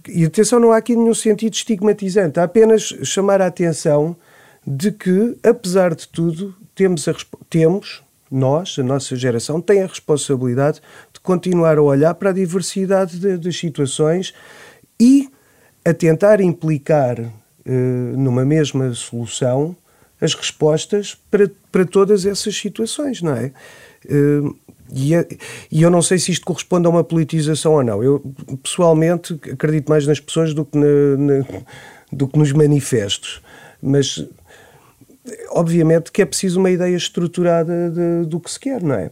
[0.08, 4.16] E atenção, não há aqui nenhum sentido estigmatizante, há apenas chamar a atenção
[4.66, 7.14] de que, apesar de tudo, temos, a,
[7.48, 10.80] temos nós, a nossa geração, tem a responsabilidade
[11.12, 14.34] de continuar a olhar para a diversidade de, das situações
[15.00, 15.28] e
[15.84, 17.32] a tentar implicar uh,
[18.16, 19.76] numa mesma solução
[20.20, 23.52] as respostas para, para todas essas situações, não é?
[24.04, 24.56] Uh,
[24.92, 25.12] e,
[25.70, 28.02] e, eu não sei se isto corresponde a uma politização ou não.
[28.02, 28.22] Eu,
[28.62, 31.62] pessoalmente, acredito mais nas pessoas do que, na, na,
[32.12, 33.42] do que nos manifestos.
[33.82, 34.24] Mas
[35.50, 39.10] obviamente que é preciso uma ideia estruturada de, do que se quer, não é?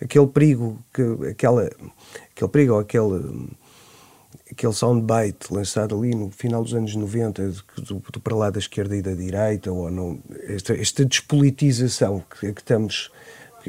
[0.00, 1.70] Aquele perigo, que, aquela,
[2.34, 3.48] aquele perigo, aquele,
[4.52, 8.94] aquele soundbite lançado ali no final dos anos 90, do, do para lá da esquerda
[8.94, 13.10] e da direita, ou não, esta, esta despolitização que, que estamos.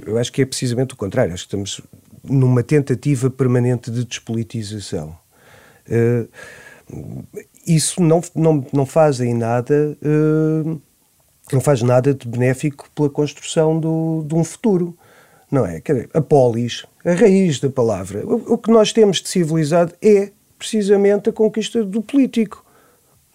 [0.06, 1.82] Eu acho que é precisamente o contrário, acho que estamos
[2.24, 5.16] numa tentativa permanente de despolitização.
[5.88, 6.28] Uh,
[7.66, 9.98] isso não, não, não faz nada.
[10.02, 10.82] Uh,
[11.52, 14.98] não faz nada de benéfico pela construção do, de um futuro.
[15.52, 15.82] Não é?
[15.82, 18.26] Quer dizer, a polis, a raiz da palavra.
[18.26, 22.66] O, o que nós temos de civilizado é precisamente a conquista do político.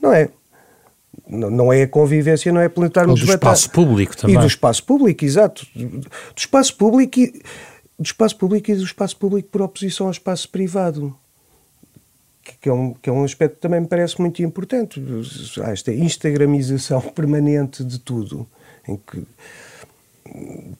[0.00, 0.28] Não é?
[1.28, 3.20] Não, não é a convivência, não é plantarmos...
[3.20, 4.36] do espaço público também.
[4.36, 5.66] E do espaço público, exato.
[5.74, 7.42] Do espaço público e,
[7.98, 11.14] do espaço público e do espaço público por oposição ao espaço privado
[12.60, 15.02] que é, um, que é um aspecto que também me parece muito importante.
[15.62, 18.46] Há esta instagramização permanente de tudo,
[18.86, 19.22] em que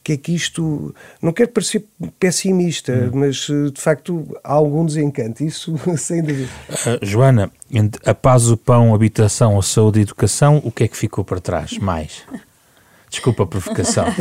[0.02, 0.94] que é que isto.
[1.20, 1.84] Não quero parecer
[2.18, 3.18] pessimista, hum.
[3.18, 6.50] mas eh, de facto há algum desencanto, isso sem dúvida.
[6.70, 7.50] Uh, Joana,
[8.04, 10.96] a paz, o pão, a habitação, a saúde e a educação, o que é que
[10.96, 11.78] ficou para trás?
[11.78, 12.22] Mais.
[13.11, 14.04] Desculpa a provocação.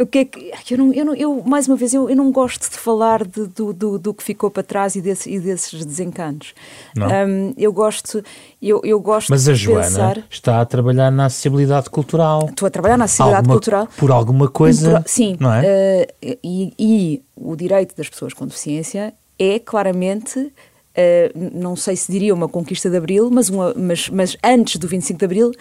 [0.00, 0.52] o que é que.
[0.70, 3.46] Eu, não, eu, não, eu, mais uma vez, eu, eu não gosto de falar de,
[3.46, 6.54] do, do, do, que ficou para trás e, desse, e desses desencantos.
[6.96, 8.22] Um, eu gosto.
[8.60, 10.24] Eu, eu gosto Mas a Joana pensar...
[10.30, 12.46] está a trabalhar na acessibilidade cultural.
[12.48, 13.88] Estou a trabalhar na acessibilidade alguma, cultural.
[13.96, 15.00] Por alguma coisa.
[15.00, 15.36] Por, sim.
[15.38, 16.08] Não é?
[16.22, 20.38] Uh, e, e o direito das pessoas com deficiência é claramente.
[20.38, 24.88] Uh, não sei se diria uma conquista de Abril, mas, uma, mas, mas antes do
[24.88, 25.52] 25 de Abril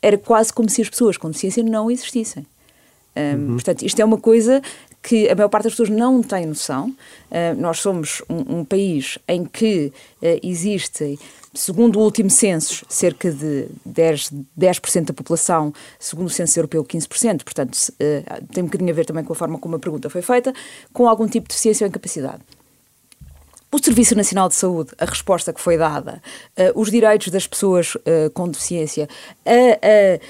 [0.00, 2.46] era quase como se as pessoas com deficiência não existissem.
[3.16, 3.52] Um, uhum.
[3.54, 4.60] Portanto, isto é uma coisa
[5.02, 6.88] que a maior parte das pessoas não tem noção.
[7.30, 11.18] Uh, nós somos um, um, país em que uh, existem,
[11.52, 17.44] segundo o último censo, cerca de 10%, 10 da população, segundo o censo europeu, 15%.
[17.44, 20.22] Portanto, uh, tem um bocadinho a ver também com a forma como a pergunta foi
[20.22, 20.54] feita,
[20.92, 22.40] com algum tipo de deficiência ou incapacidade.
[23.70, 26.22] O Serviço Nacional de Saúde, a resposta que foi dada,
[26.56, 29.08] uh, os direitos das pessoas uh, com deficiência,
[29.44, 30.20] a,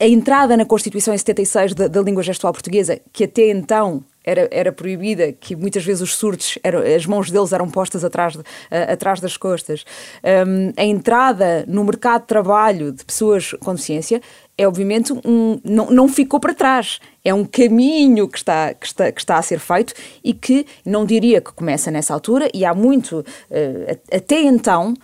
[0.00, 4.48] a entrada na Constituição em 76 da, da língua gestual portuguesa, que até então era,
[4.50, 8.38] era proibida, que muitas vezes os surdos, eram, as mãos deles eram postas atrás, de,
[8.38, 8.44] uh,
[8.88, 9.84] atrás das costas.
[10.24, 14.22] Um, a entrada no mercado de trabalho de pessoas com deficiência
[14.56, 15.60] é obviamente um.
[15.64, 17.00] não, não ficou para trás.
[17.24, 21.04] É um caminho que está, que, está, que está a ser feito e que não
[21.04, 23.20] diria que começa nessa altura, e há muito.
[23.20, 24.94] Uh, até então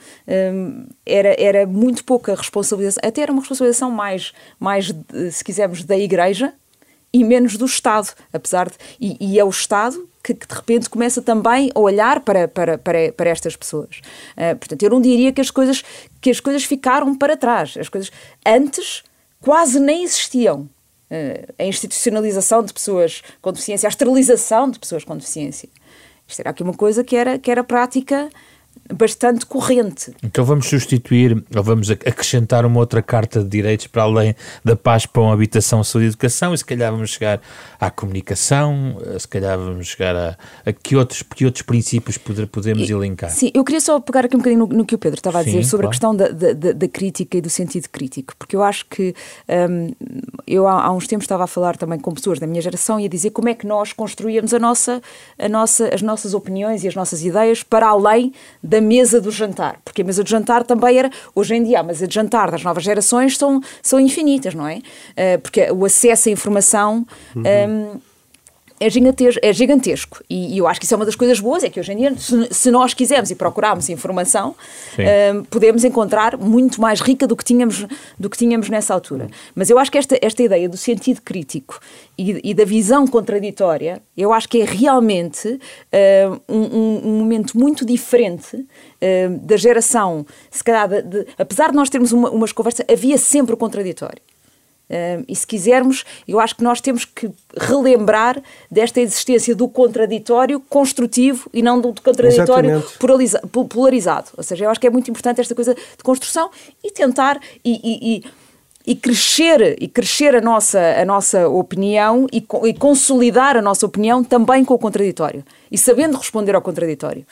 [0.55, 4.95] um, era, era muito pouca responsabilização, até era uma responsabilização mais, mais
[5.33, 6.53] se quisermos, da Igreja
[7.13, 8.77] e menos do Estado, apesar de.
[9.01, 12.79] E, e é o Estado que, que, de repente começa também a olhar para, para,
[12.79, 14.01] para, para estas pessoas.
[14.37, 15.83] Uh, portanto, eu não diria que as, coisas,
[16.21, 17.77] que as coisas ficaram para trás.
[17.77, 18.13] As coisas
[18.47, 19.03] antes
[19.40, 20.68] quase nem existiam.
[21.11, 25.68] Uh, a institucionalização de pessoas com deficiência, a esterilização de pessoas com deficiência.
[26.26, 28.31] Isto era aqui uma coisa que era, que era prática
[28.93, 30.12] bastante corrente.
[30.23, 35.07] Então vamos substituir, ou vamos acrescentar uma outra carta de direitos para além da paz,
[35.07, 37.40] para uma habitação, saúde e educação, e se calhar vamos chegar
[37.81, 42.47] à comunicação, eh, se calhar vamos chegar a, a que, outros, que outros princípios poder,
[42.47, 43.31] podemos e, elencar.
[43.31, 45.43] Sim, eu queria só pegar aqui um bocadinho no, no que o Pedro estava a
[45.43, 45.88] dizer Sim, sobre claro.
[45.88, 49.14] a questão da, da, da, crítica e do sentido crítico, porque eu acho que
[49.71, 49.93] um,
[50.47, 53.07] eu há, há, uns tempos estava a falar também com pessoas da minha geração e
[53.07, 55.01] a dizer como é que nós construíamos a nossa,
[55.38, 58.33] a nossa, as nossas opiniões e as nossas ideias para além
[58.70, 61.83] da mesa do jantar, porque a mesa do jantar também era, hoje em dia, a
[61.83, 64.76] mesa de jantar das novas gerações são, são infinitas, não é?
[64.76, 67.04] Uh, porque o acesso à informação.
[67.35, 67.42] Uhum.
[67.42, 68.00] Um,
[68.81, 70.25] é gigantesco, é gigantesco.
[70.29, 71.97] E, e, eu acho que isso é uma das coisas boas, é que hoje em
[71.99, 77.37] dia, se, se nós quisermos e procurarmos informação, uh, podemos encontrar muito mais rica do
[77.37, 77.87] que tínhamos,
[78.19, 79.29] do que tínhamos nessa altura.
[79.55, 81.79] Mas eu acho que esta, esta ideia do sentido crítico
[82.16, 87.85] e, e da visão contraditória, eu acho que é realmente uh, um, um, momento muito
[87.85, 92.87] diferente uh, da geração, se calhar, de, de, apesar de nós termos uma, umas conversas,
[92.90, 94.30] havia sempre o contraditório.
[94.90, 100.59] Uh, e se quisermos, eu acho que nós temos que relembrar desta existência do contraditório
[100.59, 102.83] construtivo e não do contraditório
[103.68, 104.31] polarizado.
[104.37, 106.50] Ou seja, eu acho que é muito importante esta coisa de construção
[106.83, 112.44] e tentar e, e, e, e crescer e crescer a nossa a nossa opinião e,
[112.64, 117.24] e consolidar a nossa opinião também com o contraditório e sabendo responder ao contraditório.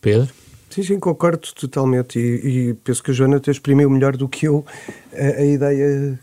[0.00, 0.32] Pedro
[0.72, 4.46] Sim, sim, concordo totalmente e, e, penso que a Joana te exprimiu melhor do que
[4.46, 4.64] eu
[5.12, 6.18] a, a ideia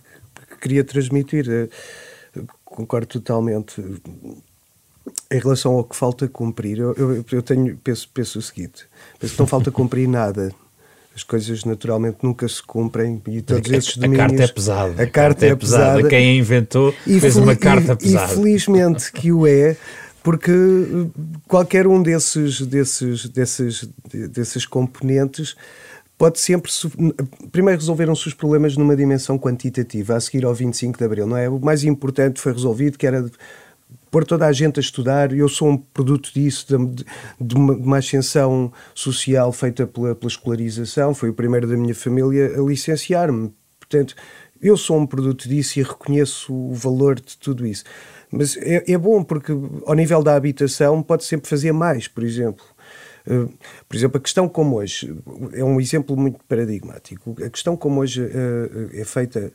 [0.60, 1.46] queria transmitir.
[1.50, 1.70] Eh,
[2.64, 3.82] concordo totalmente.
[5.32, 8.86] Em relação ao que falta cumprir, eu, eu, eu tenho, penso, penso o seguinte:
[9.20, 10.54] penso que não falta cumprir nada
[11.20, 14.22] as coisas naturalmente nunca se cumprem e todos a, esses domínios...
[14.22, 15.02] A carta é pesada.
[15.02, 15.96] A, a carta, é, é pesada.
[15.96, 16.10] pesada.
[16.10, 18.34] Quem a inventou e fez uma carta e, pesada.
[18.34, 19.76] E felizmente que o é,
[20.24, 20.52] porque
[21.48, 23.90] qualquer um desses, desses, desses,
[24.32, 25.56] desses componentes
[26.20, 26.70] pode sempre
[27.50, 31.50] primeiro resolveram-se os problemas numa dimensão quantitativa a seguir ao 25 de Abril, não é?
[31.50, 33.26] O mais importante foi resolvido, que era
[34.12, 37.06] pôr toda a gente a estudar, eu sou um produto disso, de,
[37.40, 41.96] de, uma, de uma, ascensão social feita pela, pela, escolarização, foi o primeiro da minha
[41.96, 43.54] família a licenciar-me.
[43.80, 44.14] Portanto,
[44.62, 47.86] eu sou um produto disso e reconheço o valor de tudo isso.
[48.30, 49.54] Mas é, é bom porque,
[49.86, 52.66] ao nível da habitação, pode sempre fazer mais, por exemplo.
[53.28, 53.48] Eh,
[53.88, 55.16] por exemplo, a questão como hoje
[55.54, 57.36] é um exemplo muito paradigmático.
[57.44, 59.52] A questão como hoje eh, é feita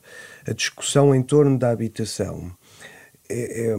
[0.46, 2.50] a discussão em torno da habitação
[3.28, 3.76] é, é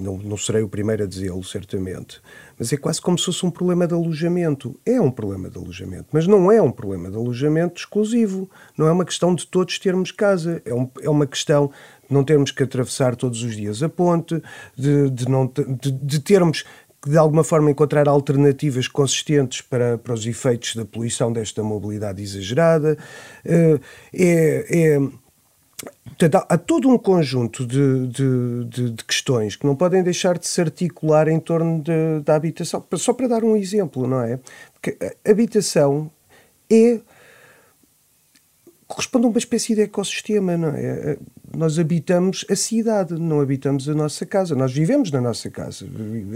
[0.00, 2.20] não, não serei o primeiro a dizê-lo, certamente,
[2.58, 4.78] mas é quase como se fosse um problema de alojamento.
[4.86, 8.48] É um problema de alojamento, mas não é um problema de alojamento exclusivo.
[8.76, 10.62] Não é uma questão de todos termos casa.
[10.64, 11.70] É, um, é uma questão
[12.08, 14.40] de não termos que atravessar todos os dias a ponte,
[14.76, 16.64] de, de, não, de, de termos
[17.06, 22.96] de alguma forma encontrar alternativas consistentes para, para os efeitos da poluição desta mobilidade exagerada.
[23.44, 23.80] Eh,
[24.14, 25.00] é, é,
[26.04, 30.46] portanto, há, todo um conjunto de, de, de, de, questões que não podem deixar de
[30.46, 31.82] se articular em torno
[32.24, 32.84] da habitação.
[32.94, 34.38] Só para dar um exemplo, não é?
[34.72, 36.08] Porque a habitação
[36.70, 37.00] é
[38.86, 41.16] corresponde a uma espécie de ecossistema, não é?
[41.56, 44.54] Nós habitamos a cidade, não habitamos a nossa casa.
[44.54, 45.86] Nós vivemos na nossa casa,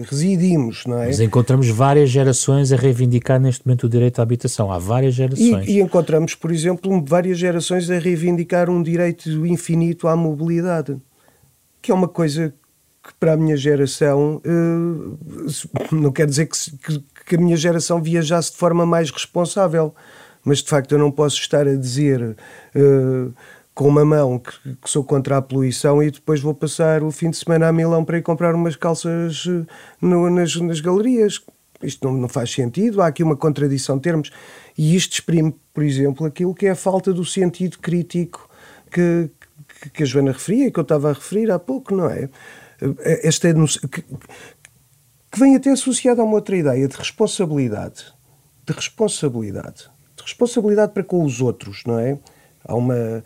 [0.09, 1.07] residimos, não é?
[1.07, 4.71] Mas encontramos várias gerações a reivindicar neste momento o direito à habitação.
[4.71, 5.67] Há várias gerações.
[5.67, 10.97] E, e encontramos, por exemplo, várias gerações a reivindicar um direito infinito à mobilidade,
[11.81, 12.53] que é uma coisa
[13.03, 16.49] que para a minha geração, uh, não quer dizer
[17.25, 19.95] que a minha geração viajasse de forma mais responsável
[20.47, 23.35] mas de facto eu não posso estar a dizer uh,
[23.77, 27.29] com uma mão que, que, sou contra a poluição e depois vou passar o fim
[27.29, 29.67] de semana a Milão para ir comprar umas calças uh,
[30.01, 31.43] no, nas, nas galerias.
[31.83, 34.31] Isto não, não, faz sentido, há aqui uma contradição de termos.
[34.79, 38.49] E isto exprime, por exemplo, aquilo que é a falta do sentido crítico
[38.91, 39.29] que,
[39.83, 42.31] que, que a Joana referia e que eu estava a referir há pouco, não é?
[42.81, 48.07] Eh, esta que, que vem até associada a uma outra ideia de responsabilidade.
[48.67, 49.91] De responsabilidade
[50.27, 52.19] responsabilidade para com os outros, não é?
[52.65, 53.25] Há uma,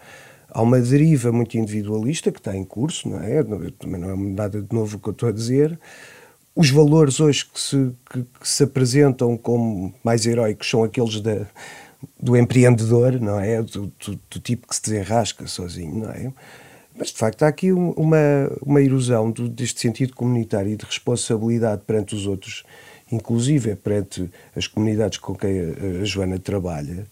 [0.51, 3.43] há uma deriva muito individualista que está em curso, não é?
[3.43, 5.79] Também não é nada de novo o que eu estou a dizer.
[6.55, 11.47] Os valores hoje que se, que, que se apresentam como mais heróicos são aqueles da,
[12.19, 13.63] do empreendedor, não é?
[13.63, 16.33] Do, do, do, tipo que se desenrasca sozinho, não é?
[16.97, 18.19] Mas de facto há aqui uma,
[18.61, 22.65] uma erosão do, deste sentido comunitário e de responsabilidade perante os outros
[23.13, 27.07] inclusive perante as comunidades com quem a, Joana trabalha,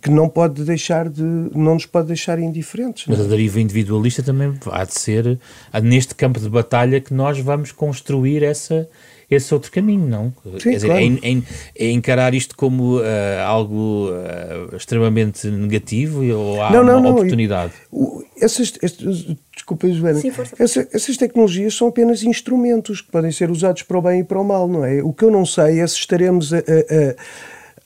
[0.00, 3.04] que não pode deixar de não nos pode deixar indiferentes.
[3.06, 5.38] Mas a deriva individualista também há de ser
[5.82, 8.88] neste campo de batalha que nós vamos construir essa
[9.34, 10.32] esse outro caminho, não?
[10.44, 11.02] Sim, Quer dizer, claro.
[11.02, 11.42] é, é,
[11.86, 13.02] é, encarar isto como uh,
[13.46, 17.12] algo uh, extremamente negativo ou há não, não, uma não.
[17.12, 17.72] oportunidade?
[17.90, 20.20] O, essas, estes, desculpa, Joana.
[20.20, 20.54] Sim, força.
[20.58, 24.38] Essa, essas tecnologias são apenas instrumentos que podem ser usados para o bem e para
[24.38, 25.02] o mal, não é?
[25.02, 27.14] O que eu não sei é se estaremos a, a, a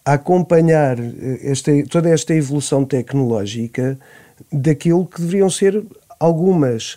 [0.06, 0.96] acompanhar
[1.42, 3.98] esta, toda esta evolução tecnológica
[4.52, 5.84] daquilo que deveriam ser
[6.20, 6.96] algumas,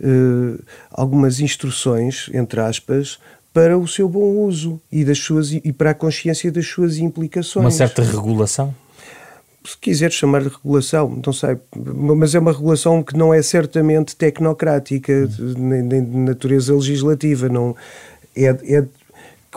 [0.00, 3.18] uh, algumas instruções, entre aspas,
[3.52, 7.64] para o seu bom uso e, das suas, e para a consciência das suas implicações.
[7.64, 8.72] Uma certa regulação?
[9.64, 14.14] Se quiser chamar de regulação, não sei, mas é uma regulação que não é certamente
[14.14, 17.48] tecnocrática, nem, nem de natureza legislativa.
[17.48, 17.74] Não,
[18.36, 18.84] é, é,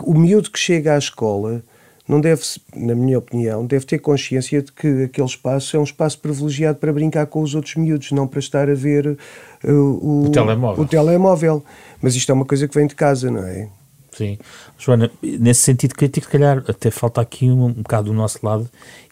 [0.00, 1.62] o miúdo que chega à escola
[2.08, 2.42] não deve,
[2.74, 6.90] na minha opinião, deve ter consciência de que aquele espaço é um espaço privilegiado para
[6.92, 9.18] brincar com os outros miúdos, não para estar a ver
[9.62, 10.84] uh, o, o, telemóvel.
[10.84, 11.64] o telemóvel.
[12.00, 13.68] Mas isto é uma coisa que vem de casa, não é?
[14.12, 14.38] Sim.
[14.78, 18.68] Joana, nesse sentido crítico, se calhar até falta aqui um, um bocado do nosso lado,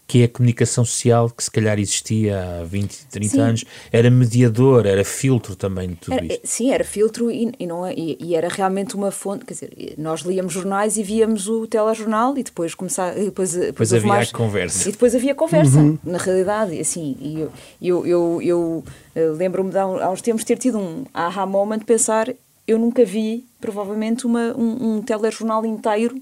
[0.07, 3.41] que é a comunicação social que se calhar existia há 20, 30 sim.
[3.41, 6.41] anos, era mediador, era filtro também de tudo era, isto.
[6.45, 9.95] Sim, era filtro e, e não, é, e, e, era realmente uma fonte, quer dizer,
[9.99, 14.29] nós líamos jornais e víamos o telejornal e depois começar, depois, depois, depois havia mais,
[14.29, 14.89] a conversa.
[14.89, 15.99] E depois havia conversa, uhum.
[16.05, 17.53] na realidade, assim, e eu,
[17.83, 18.85] eu, eu, eu,
[19.15, 22.33] eu lembro-me de há uns tempos ter tido um aha moment de pensar
[22.67, 26.21] eu nunca vi, provavelmente, uma, um, um telejornal inteiro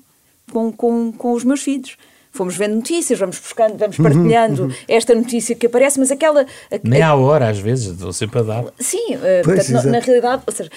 [0.53, 1.97] com, com, com os meus filhos.
[2.35, 4.75] Fomos vendo notícias, vamos buscando, vamos partilhando uhum.
[4.89, 6.43] esta notícia que aparece, mas aquela.
[6.43, 8.65] A, Nem à hora, às vezes, estou sempre a dar.
[8.77, 10.69] Sim, uh, portanto, na, na realidade, ou seja,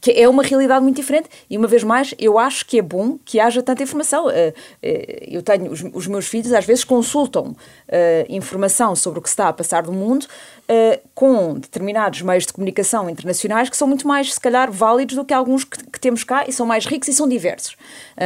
[0.00, 1.28] que é uma realidade muito diferente.
[1.48, 4.26] E uma vez mais eu acho que é bom que haja tanta informação.
[4.82, 7.56] Eu tenho os, meus filhos às vezes consultam
[8.28, 10.26] informação sobre o que está a passar no mundo
[11.14, 15.32] com determinados meios de comunicação internacionais que são muito mais se calhar válidos do que
[15.32, 17.76] alguns que, temos cá e são mais ricos e são diversos.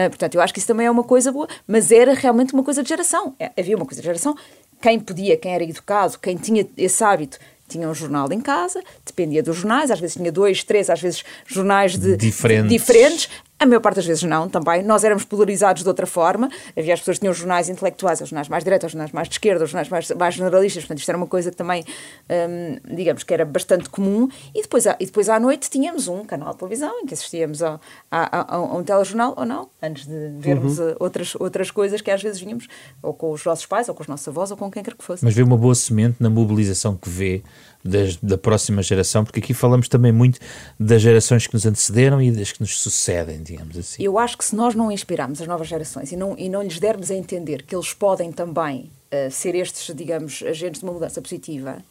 [0.08, 2.82] Portanto eu acho que isso também é uma coisa boa mas era realmente uma coisa
[2.82, 3.34] de geração.
[3.58, 4.36] Havia uma coisa de geração.
[4.80, 7.38] Quem podia, quem era educado, quem tinha esse hábito
[7.72, 11.24] tinha um jornal em casa, dependia dos jornais, às vezes tinha dois, três, às vezes
[11.46, 12.68] jornais de, diferentes.
[12.68, 13.28] De, diferentes.
[13.62, 14.82] A maior parte das vezes não, também.
[14.82, 16.50] Nós éramos polarizados de outra forma.
[16.76, 19.34] Havia as pessoas que tinham jornais intelectuais, os jornais mais diretos, os jornais mais de
[19.36, 20.82] esquerda, os jornais mais, mais generalistas.
[20.82, 21.84] Portanto, isto era uma coisa que também,
[22.28, 24.28] hum, digamos, que era bastante comum.
[24.52, 27.78] E depois, e depois à noite tínhamos um canal de televisão em que assistíamos a,
[28.10, 30.96] a, a, a um telejornal, ou não, antes de vermos uhum.
[30.98, 32.66] outras, outras coisas que às vezes vínhamos,
[33.00, 35.04] ou com os nossos pais, ou com os nossos avós, ou com quem quer que
[35.04, 35.24] fosse.
[35.24, 37.44] Mas vê uma boa semente na mobilização que vê
[37.84, 40.38] das, da próxima geração, porque aqui falamos também muito
[40.78, 44.02] das gerações que nos antecederam e das que nos sucedem, digamos assim.
[44.02, 46.78] Eu acho que se nós não inspirarmos as novas gerações e não, e não lhes
[46.78, 51.20] dermos a entender que eles podem também uh, ser estes, digamos, agentes de uma mudança
[51.20, 51.82] positiva,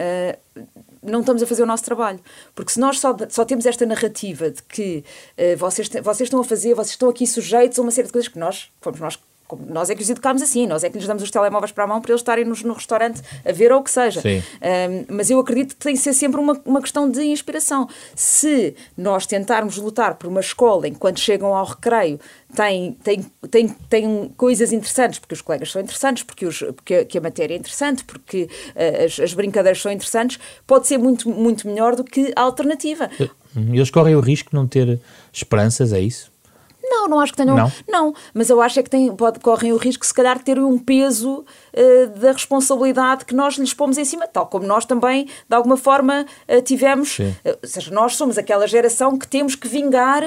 [0.00, 0.62] uh,
[1.02, 2.20] não estamos a fazer o nosso trabalho.
[2.54, 5.04] Porque se nós só, só temos esta narrativa de que
[5.36, 8.28] uh, vocês, vocês estão a fazer, vocês estão aqui sujeitos a uma série de coisas
[8.28, 9.18] que nós, fomos nós
[9.68, 11.86] nós é que os educámos assim, nós é que lhes damos os telemóveis para a
[11.86, 14.20] mão para eles estarem no, no restaurante a ver ou o que seja.
[14.20, 17.88] Um, mas eu acredito que tem que ser sempre uma, uma questão de inspiração.
[18.14, 22.18] Se nós tentarmos lutar por uma escola enquanto chegam ao recreio
[22.54, 27.04] tem, tem, tem, tem coisas interessantes, porque os colegas são interessantes, porque, os, porque, a,
[27.04, 31.28] que a matéria é interessante, porque uh, as, as brincadeiras são interessantes, pode ser muito,
[31.28, 33.10] muito melhor do que a alternativa.
[33.54, 35.00] Eles correm o risco de não ter
[35.32, 36.30] esperanças, é isso?
[36.88, 37.56] Não, não acho que tenham.
[37.56, 40.44] Não, não mas eu acho é que têm, pode, correm o risco, se calhar, de
[40.44, 44.84] terem um peso uh, da responsabilidade que nós lhes pomos em cima, tal como nós
[44.84, 47.18] também, de alguma forma, uh, tivemos.
[47.18, 50.22] Uh, ou seja, nós somos aquela geração que temos que vingar.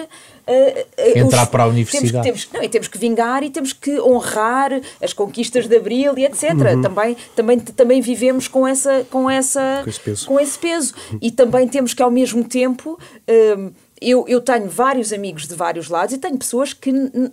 [1.15, 2.23] Entrar os, para a universidade.
[2.23, 6.17] Temos, temos, não, e temos que vingar e temos que honrar as conquistas de Abril
[6.17, 6.53] e etc.
[6.53, 6.81] Uhum.
[6.81, 10.27] Também, também, também vivemos com, essa, com, essa, com, esse peso.
[10.27, 10.93] com esse peso.
[11.21, 12.97] E também temos que, ao mesmo tempo
[14.01, 16.91] eu, eu tenho vários amigos de vários lados e tenho pessoas que.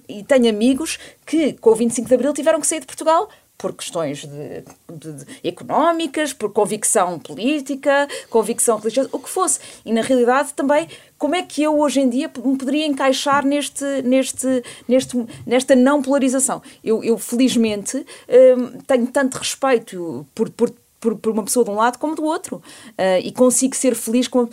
[0.08, 3.72] e tenho amigos que com o 25 de Abril tiveram que sair de Portugal por
[3.72, 9.60] questões de, de, de, económicas, por convicção política, convicção religiosa, o que fosse.
[9.84, 13.84] E na realidade também, como é que eu hoje em dia me poderia encaixar neste,
[14.02, 16.60] neste, neste, nesta não polarização?
[16.84, 21.76] Eu, eu felizmente hum, tenho tanto respeito por, por, por, por, uma pessoa de um
[21.76, 24.48] lado como do outro uh, e consigo ser feliz com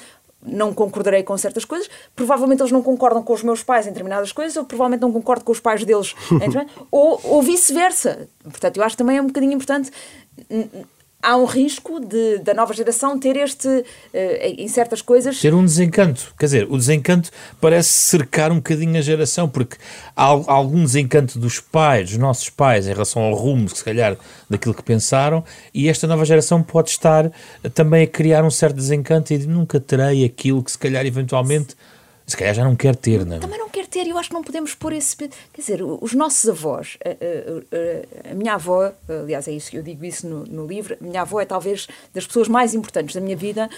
[0.46, 4.32] não concordarei com certas coisas, provavelmente eles não concordam com os meus pais em determinadas
[4.32, 6.16] coisas, ou provavelmente não concordo com os pais deles,
[6.92, 8.28] ou, ou vice-versa.
[8.44, 9.92] Portanto, eu acho que também é um bocadinho importante
[11.24, 13.84] há um risco de, da nova geração ter este, uh,
[14.44, 15.40] em certas coisas.
[15.40, 16.34] Ter um desencanto.
[16.38, 19.78] Quer dizer, o desencanto parece cercar um bocadinho a geração, porque
[20.16, 24.18] há, algum desencanto dos pais, dos nossos pais, em relação ao rumo, se calhar,
[24.50, 25.44] daquilo que pensaram,
[25.74, 27.32] e esta nova geração pode estar
[27.74, 31.76] também a criar um certo desencanto e nunca terei aquilo que, se calhar, eventualmente
[32.34, 33.40] se calhar já não quer ter, não é?
[33.40, 35.16] Também não quer ter, eu acho que não podemos pôr esse.
[35.16, 39.84] Quer dizer, os nossos avós, a, a, a, a, minha avó, aliás, é isso, eu
[39.84, 43.22] digo isso no, no livro, a minha avó é talvez das pessoas mais importantes da
[43.22, 43.70] minha vida.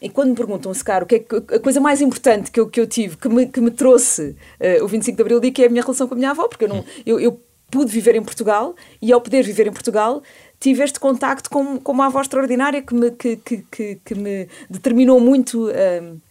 [0.00, 2.68] E quando me perguntam, se cara, o que é a coisa mais importante que eu,
[2.68, 4.36] que eu tive, que me, que me trouxe
[4.80, 6.46] uh, o 25 de Abril, digo que é a minha relação com a minha avó,
[6.46, 10.22] porque eu, não, eu, eu pude viver em Portugal e, ao poder viver em Portugal,
[10.60, 14.48] tive este contacto com, com uma avó extraordinária que me, que, que, que, que me
[14.70, 15.68] determinou muito.
[15.68, 16.27] Uh,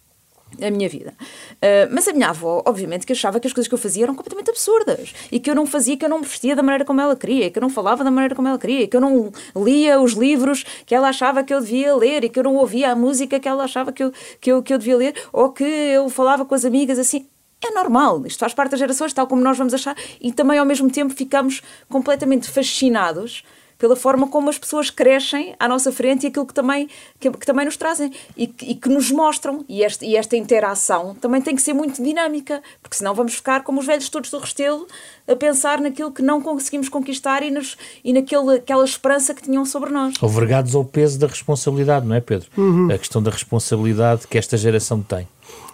[0.62, 1.14] a minha vida.
[1.54, 4.14] Uh, mas a minha avó, obviamente, que achava que as coisas que eu fazia eram
[4.14, 7.00] completamente absurdas e que eu não fazia, que eu não me vestia da maneira como
[7.00, 10.00] ela queria, que eu não falava da maneira como ela queria, que eu não lia
[10.00, 12.96] os livros que ela achava que eu devia ler e que eu não ouvia a
[12.96, 16.08] música que ela achava que eu, que eu, que eu devia ler ou que eu
[16.08, 17.26] falava com as amigas assim.
[17.64, 20.64] É normal, isto faz parte das gerações, tal como nós vamos achar, e também ao
[20.64, 23.42] mesmo tempo ficamos completamente fascinados
[23.78, 26.88] pela forma como as pessoas crescem à nossa frente e aquilo que também,
[27.20, 29.64] que, que também nos trazem e, e, que nos mostram.
[29.68, 33.62] E, este, e esta interação também tem que ser muito dinâmica, porque senão vamos ficar
[33.62, 34.86] como os velhos todos do Restelo
[35.26, 39.90] a pensar naquilo que não conseguimos conquistar e, nos, e naquela esperança que tinham sobre
[39.90, 40.14] nós.
[40.20, 42.48] Overgados ao peso da responsabilidade, não é, Pedro?
[42.56, 42.90] Uhum.
[42.90, 45.28] A questão da responsabilidade que esta geração tem.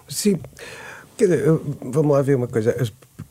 [0.08, 0.38] Sim.
[1.80, 2.76] Vamos lá ver uma coisa.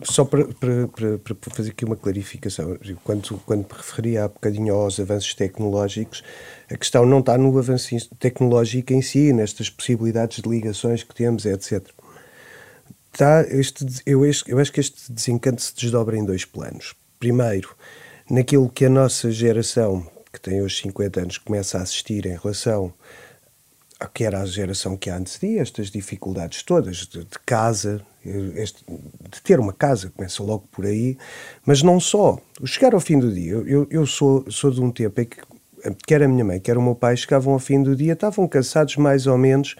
[0.03, 4.73] Só para, para, para, para, fazer aqui uma clarificação, quando, quando me referia há bocadinho
[4.73, 6.23] aos avanços tecnológicos,
[6.69, 11.45] a questão não está no avanço tecnológico em si, nestas possibilidades de ligações que temos,
[11.45, 11.87] etc.
[13.13, 16.95] Está este, eu, eu acho que este desencanto se desdobra em dois planos.
[17.19, 17.75] Primeiro,
[18.29, 22.93] naquilo que a nossa geração, que tem hoje 50 anos, começa a assistir em relação
[24.07, 28.01] que era a geração que antecedia estas dificuldades todas de, de casa,
[28.55, 31.17] este, de ter uma casa, começa logo por aí,
[31.65, 32.39] mas não só.
[32.65, 35.37] Chegar ao fim do dia, eu, eu sou, sou de um tempo em que
[36.05, 38.95] quer a minha mãe, quer o meu pai chegavam ao fim do dia, estavam cansados
[38.97, 39.75] mais ou menos,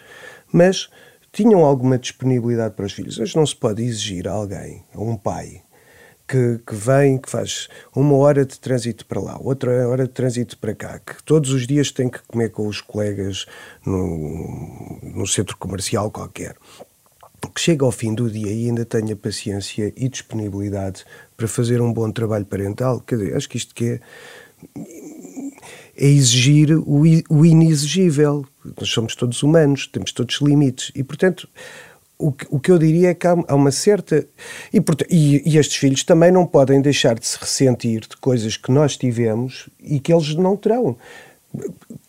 [0.51, 0.89] mas
[1.31, 3.17] tinham alguma disponibilidade para os filhos.
[3.17, 5.61] Hoje não se pode exigir a alguém, a um pai,
[6.27, 10.57] que, que vem, que faz uma hora de trânsito para lá, outra hora de trânsito
[10.57, 13.45] para cá, que todos os dias tem que comer com os colegas
[13.85, 16.55] no, centro comercial qualquer.
[17.53, 21.05] Que chega ao fim do dia e ainda tenha paciência e disponibilidade
[21.35, 23.99] para fazer um bom trabalho parental, quer dizer, acho que isto que é,
[25.95, 28.45] é exigir o, o inexigível.
[28.79, 31.47] Nós somos todos humanos, temos todos limites e, portanto,
[32.27, 34.25] o que, o que eu diria é que há, há uma certa.
[34.73, 38.71] E, e, e, estes filhos também não podem deixar de se ressentir de coisas que
[38.71, 40.95] nós tivemos e que eles não terão.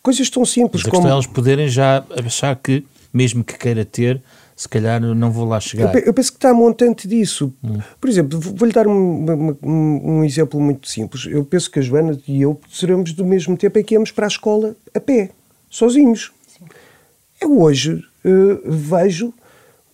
[0.01, 1.07] Coisas tão simples Mas a como.
[1.07, 4.21] É eles poderem já achar que, mesmo que queira ter,
[4.55, 5.93] se calhar não vou lá chegar.
[5.93, 7.53] Eu, eu penso que está montante disso.
[7.63, 7.79] Hum.
[7.99, 11.25] Por exemplo, vou-lhe dar um, um, um, exemplo muito simples.
[11.25, 14.25] Eu penso que a Joana e eu seremos do mesmo tempo em que íamos para
[14.25, 15.31] a escola a pé,
[15.69, 16.31] sozinhos.
[16.47, 16.65] Sim.
[17.41, 19.33] Eu hoje uh, vejo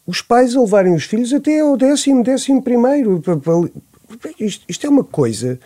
[0.06, 3.22] os pais a levarem os filhos até ao décimo, décimo primeiro.
[4.40, 5.60] Isto, isto é uma coisa.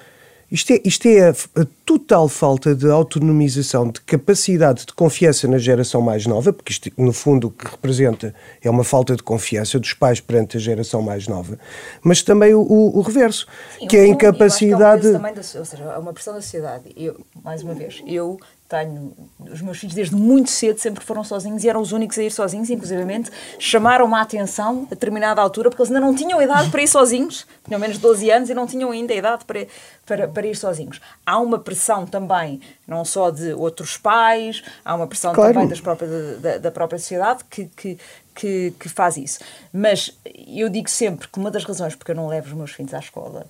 [0.51, 5.57] Isto é, isto é a, a, total falta de autonomização, de capacidade de confiança na
[5.57, 9.79] geração mais nova, porque isto, no fundo, o que representa é uma falta de confiança
[9.79, 11.57] dos pais perante a geração mais nova,
[12.03, 13.47] mas também o, o, o reverso,
[13.79, 15.07] Sim, que é a incapacidade.
[15.07, 16.91] É, um da, ou seja, é uma pressão da sociedade.
[16.95, 21.63] Eu, mais uma vez, eu tenho os meus filhos desde muito cedo sempre foram sozinhos
[21.63, 25.83] e eram os únicos a ir sozinhos, inclusivamente chamaram-me a atenção a determinada altura porque
[25.83, 28.65] eles ainda não tinham idade para ir sozinhos, tinham menos de 12 anos e não
[28.65, 29.67] tinham ainda idade para,
[30.05, 30.99] para, para ir sozinhos.
[31.25, 35.53] Há uma pressão também, não só de outros pais, há uma pressão claro.
[35.53, 37.97] também das próprias, da, da própria sociedade que, que,
[38.33, 39.39] que, que faz isso.
[39.71, 42.93] Mas eu digo sempre que uma das razões porque eu não levo os meus filhos
[42.95, 43.45] à escola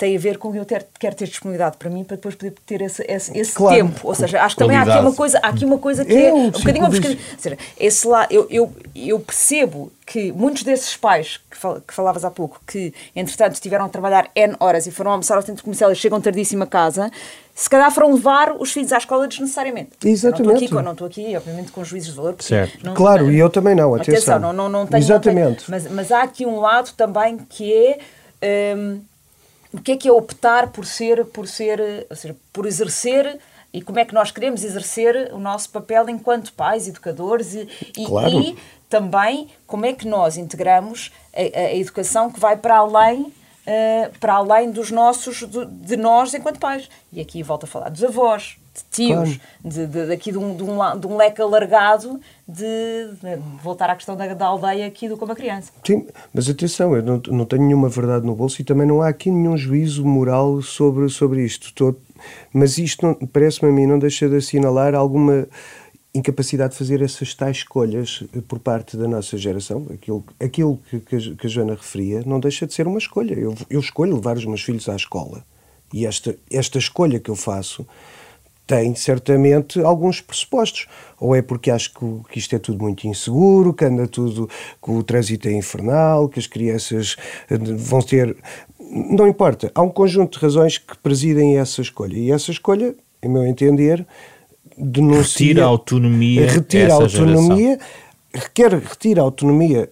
[0.00, 2.80] tem a ver com eu ter, quero ter disponibilidade para mim para depois poder ter
[2.80, 3.76] esse, esse, esse claro.
[3.76, 4.08] tempo.
[4.08, 6.32] Ou seja, acho que também há aqui uma coisa, há aqui uma coisa que é
[6.32, 11.38] um bocadinho uma Ou seja, esse lá, eu, eu, eu percebo que muitos desses pais
[11.50, 15.10] que, fal, que falavas há pouco, que entretanto tiveram a trabalhar N horas e foram
[15.10, 17.12] almoçar ao centro comercial e chegam tardíssimo a casa,
[17.54, 19.90] se calhar foram levar os filhos à escola desnecessariamente.
[20.02, 20.72] Exatamente.
[20.72, 22.36] Eu não estou aqui, aqui, obviamente, com juízes de valor.
[22.38, 22.82] Certo.
[22.82, 24.36] Não, claro, não, e eu também não, atenção.
[24.36, 25.70] atenção não, não, não tenho, Exatamente.
[25.70, 27.98] Não tenho, mas, mas há aqui um lado também que é.
[28.74, 29.00] Hum,
[29.72, 33.38] o que é que é optar por ser, por ser, ou seja, por exercer
[33.72, 38.28] e como é que nós queremos exercer o nosso papel enquanto pais, educadores e, claro.
[38.28, 38.56] e
[38.88, 44.34] também como é que nós integramos a, a educação que vai para além uh, para
[44.34, 48.56] além dos nossos de, de nós enquanto pais e aqui volto a falar dos avós
[48.74, 52.62] de tios, de, de, daqui de um, de, um, de um leque alargado de,
[53.20, 55.72] de, voltar à questão da, da aldeia aqui do como a criança.
[55.84, 59.08] Sim, mas atenção, eu não, não tenho nenhuma verdade no bolso e também não há
[59.08, 61.66] aqui nenhum juízo moral sobre, sobre isto.
[61.66, 61.96] Estou,
[62.52, 65.48] mas isto parece-me a mim não deixa de assinalar alguma
[66.14, 71.46] incapacidade de fazer essas tais escolhas por parte da nossa geração, aquilo, aquilo que, que,
[71.46, 73.34] a, Joana referia, não deixa de ser uma escolha.
[73.34, 75.44] Eu, eu escolho levar os meus filhos à escola.
[75.92, 77.86] E esta, esta escolha que eu faço
[78.70, 80.86] tem certamente alguns pressupostos.
[81.18, 84.48] Ou é porque acho que, que isto é tudo muito inseguro, que anda tudo,
[84.80, 87.16] que o trânsito é infernal, que as crianças
[87.50, 88.36] eh, vão ter.
[88.78, 89.72] Não importa.
[89.74, 92.16] Há um conjunto de razões que presidem essa escolha.
[92.16, 94.06] E essa escolha, em meu entender,
[94.78, 95.48] denuncia.
[95.48, 96.46] Retira a autonomia.
[96.46, 97.78] Retira a autonomia,
[98.32, 98.50] geração.
[98.54, 99.90] quer retira a autonomia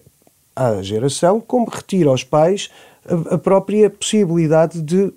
[0.55, 2.69] à geração, como retira aos pais
[3.05, 5.11] a, a própria possibilidade de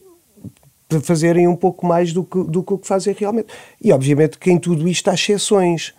[1.01, 3.49] fazerem um pouco mais do que, do que fazem realmente.
[3.81, 5.95] E obviamente que em tudo isto há exceções.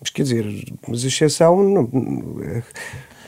[0.00, 0.44] Mas quer dizer,
[0.86, 1.88] mas a exceção não,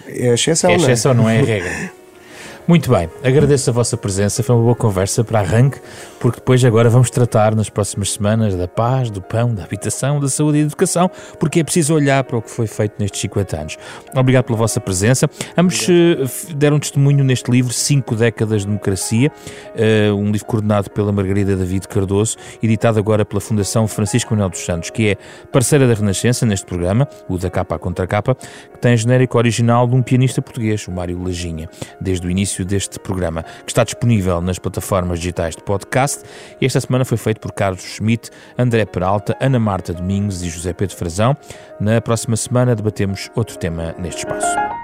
[0.06, 0.70] é a exceção.
[0.70, 1.92] É a exceção, não é, não é a regra.
[2.66, 5.78] Muito bem, agradeço a vossa presença, foi uma boa conversa para arranque,
[6.18, 10.30] porque depois agora vamos tratar nas próximas semanas da paz, do pão, da habitação, da
[10.30, 13.60] saúde e da educação, porque é preciso olhar para o que foi feito nestes 50
[13.60, 13.76] anos.
[14.16, 15.28] Obrigado pela vossa presença.
[15.58, 21.12] Ambos uh, deram testemunho neste livro Cinco Décadas de Democracia, uh, um livro coordenado pela
[21.12, 25.16] Margarida David Cardoso, editado agora pela Fundação Francisco Manuel dos Santos, que é
[25.52, 29.86] parceira da Renascença neste programa, o da capa à contra capa, que tem genérico original
[29.86, 31.68] de um pianista português, o Mário Lajinha,
[32.00, 36.22] desde o início início deste programa, que está disponível nas plataformas digitais de podcast.
[36.60, 40.72] E esta semana foi feito por Carlos Schmidt, André Peralta, Ana Marta Domingos e José
[40.72, 41.36] Pedro Frazão.
[41.80, 44.83] Na próxima semana debatemos outro tema neste espaço.